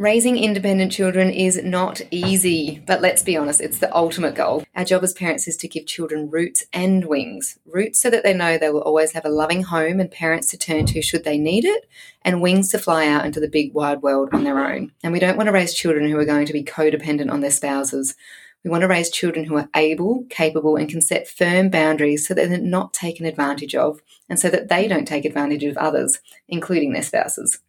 Raising 0.00 0.36
independent 0.36 0.92
children 0.92 1.28
is 1.28 1.60
not 1.64 2.00
easy, 2.12 2.80
but 2.86 3.00
let's 3.00 3.24
be 3.24 3.36
honest, 3.36 3.60
it's 3.60 3.80
the 3.80 3.92
ultimate 3.92 4.36
goal. 4.36 4.62
Our 4.76 4.84
job 4.84 5.02
as 5.02 5.12
parents 5.12 5.48
is 5.48 5.56
to 5.56 5.66
give 5.66 5.86
children 5.86 6.30
roots 6.30 6.62
and 6.72 7.04
wings. 7.04 7.58
Roots 7.66 8.00
so 8.00 8.08
that 8.08 8.22
they 8.22 8.32
know 8.32 8.56
they 8.56 8.70
will 8.70 8.82
always 8.82 9.10
have 9.10 9.24
a 9.24 9.28
loving 9.28 9.64
home 9.64 9.98
and 9.98 10.08
parents 10.08 10.46
to 10.50 10.56
turn 10.56 10.86
to 10.86 11.02
should 11.02 11.24
they 11.24 11.36
need 11.36 11.64
it, 11.64 11.88
and 12.22 12.40
wings 12.40 12.68
to 12.68 12.78
fly 12.78 13.08
out 13.08 13.26
into 13.26 13.40
the 13.40 13.48
big 13.48 13.74
wide 13.74 14.00
world 14.00 14.28
on 14.32 14.44
their 14.44 14.64
own. 14.64 14.92
And 15.02 15.12
we 15.12 15.18
don't 15.18 15.36
want 15.36 15.48
to 15.48 15.52
raise 15.52 15.74
children 15.74 16.08
who 16.08 16.16
are 16.16 16.24
going 16.24 16.46
to 16.46 16.52
be 16.52 16.62
codependent 16.62 17.32
on 17.32 17.40
their 17.40 17.50
spouses. 17.50 18.14
We 18.64 18.70
want 18.70 18.82
to 18.82 18.88
raise 18.88 19.10
children 19.10 19.44
who 19.44 19.56
are 19.56 19.68
able, 19.76 20.24
capable, 20.30 20.76
and 20.76 20.88
can 20.88 21.00
set 21.00 21.28
firm 21.28 21.70
boundaries 21.70 22.26
so 22.26 22.34
that 22.34 22.48
they're 22.48 22.58
not 22.58 22.92
taken 22.92 23.24
advantage 23.24 23.74
of 23.74 24.00
and 24.28 24.38
so 24.38 24.50
that 24.50 24.68
they 24.68 24.86
don't 24.88 25.06
take 25.06 25.24
advantage 25.24 25.64
of 25.64 25.76
others, 25.76 26.18
including 26.48 26.92
their 26.92 27.02
spouses. 27.02 27.60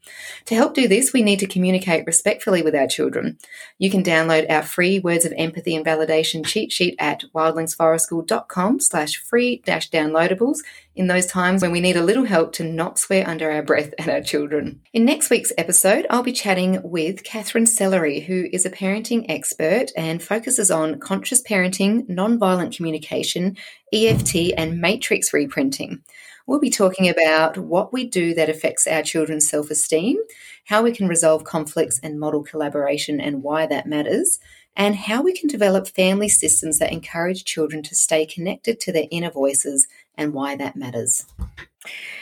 To 0.45 0.55
help 0.55 0.73
do 0.73 0.87
this, 0.87 1.13
we 1.13 1.21
need 1.21 1.39
to 1.39 1.47
communicate 1.47 2.05
respectfully 2.05 2.61
with 2.61 2.75
our 2.75 2.87
children. 2.87 3.37
You 3.77 3.89
can 3.89 4.03
download 4.03 4.49
our 4.49 4.63
free 4.63 4.99
Words 4.99 5.25
of 5.25 5.33
Empathy 5.37 5.75
and 5.75 5.85
Validation 5.85 6.45
cheat 6.45 6.71
sheet 6.71 6.95
at 6.99 7.23
wildlingsforestschool.com 7.33 8.79
slash 8.79 9.17
free 9.17 9.61
dash 9.65 9.89
downloadables 9.89 10.59
in 10.95 11.07
those 11.07 11.25
times 11.25 11.61
when 11.61 11.71
we 11.71 11.79
need 11.79 11.95
a 11.95 12.03
little 12.03 12.25
help 12.25 12.51
to 12.51 12.63
not 12.63 12.99
swear 12.99 13.25
under 13.25 13.49
our 13.49 13.63
breath 13.63 13.93
at 13.97 14.09
our 14.09 14.21
children. 14.21 14.81
In 14.91 15.05
next 15.05 15.29
week's 15.29 15.53
episode, 15.57 16.05
I'll 16.09 16.23
be 16.23 16.33
chatting 16.33 16.81
with 16.83 17.23
Catherine 17.23 17.65
Sellery, 17.65 18.25
who 18.25 18.49
is 18.51 18.65
a 18.65 18.69
parenting 18.69 19.25
expert 19.29 19.91
and 19.95 20.21
focuses 20.21 20.69
on 20.79 20.99
conscious 20.99 21.41
parenting, 21.41 22.07
nonviolent 22.07 22.75
communication, 22.75 23.57
EFT, 23.93 24.53
and 24.57 24.79
matrix 24.79 25.31
reimprinting. 25.31 25.99
We'll 26.47 26.59
be 26.59 26.71
talking 26.71 27.07
about 27.07 27.57
what 27.57 27.93
we 27.93 28.07
do 28.07 28.33
that 28.33 28.49
affects 28.49 28.87
our 28.87 29.03
children's 29.03 29.47
self 29.47 29.69
esteem, 29.69 30.17
how 30.65 30.81
we 30.81 30.91
can 30.91 31.07
resolve 31.07 31.43
conflicts 31.43 31.99
and 32.01 32.19
model 32.19 32.43
collaboration 32.43 33.21
and 33.21 33.43
why 33.43 33.67
that 33.67 33.85
matters, 33.85 34.39
and 34.75 34.95
how 34.95 35.21
we 35.21 35.33
can 35.33 35.47
develop 35.47 35.87
family 35.87 36.29
systems 36.29 36.79
that 36.79 36.91
encourage 36.91 37.45
children 37.45 37.83
to 37.83 37.95
stay 37.95 38.25
connected 38.25 38.79
to 38.79 38.91
their 38.91 39.05
inner 39.11 39.29
voices 39.29 39.87
and 40.17 40.33
why 40.33 40.55
that 40.55 40.75
matters. 40.75 41.25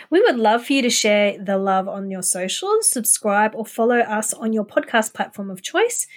We 0.10 0.22
would 0.22 0.38
love 0.38 0.66
for 0.66 0.74
you 0.74 0.82
to 0.82 0.90
share 0.90 1.38
the 1.42 1.58
love 1.58 1.88
on 1.88 2.12
your 2.12 2.22
socials, 2.22 2.90
subscribe, 2.90 3.56
or 3.56 3.66
follow 3.66 4.00
us 4.00 4.34
on 4.34 4.54
your 4.54 4.66
podcast 4.66 5.14
platform 5.14 5.50
of 5.50 5.62
choice. 5.62 6.08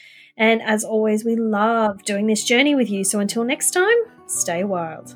And 0.40 0.62
as 0.62 0.84
always, 0.84 1.24
we 1.24 1.36
love 1.36 2.02
doing 2.02 2.26
this 2.26 2.42
journey 2.42 2.74
with 2.74 2.90
you. 2.90 3.04
So 3.04 3.20
until 3.20 3.44
next 3.44 3.72
time, 3.72 3.98
stay 4.26 4.64
wild. 4.64 5.14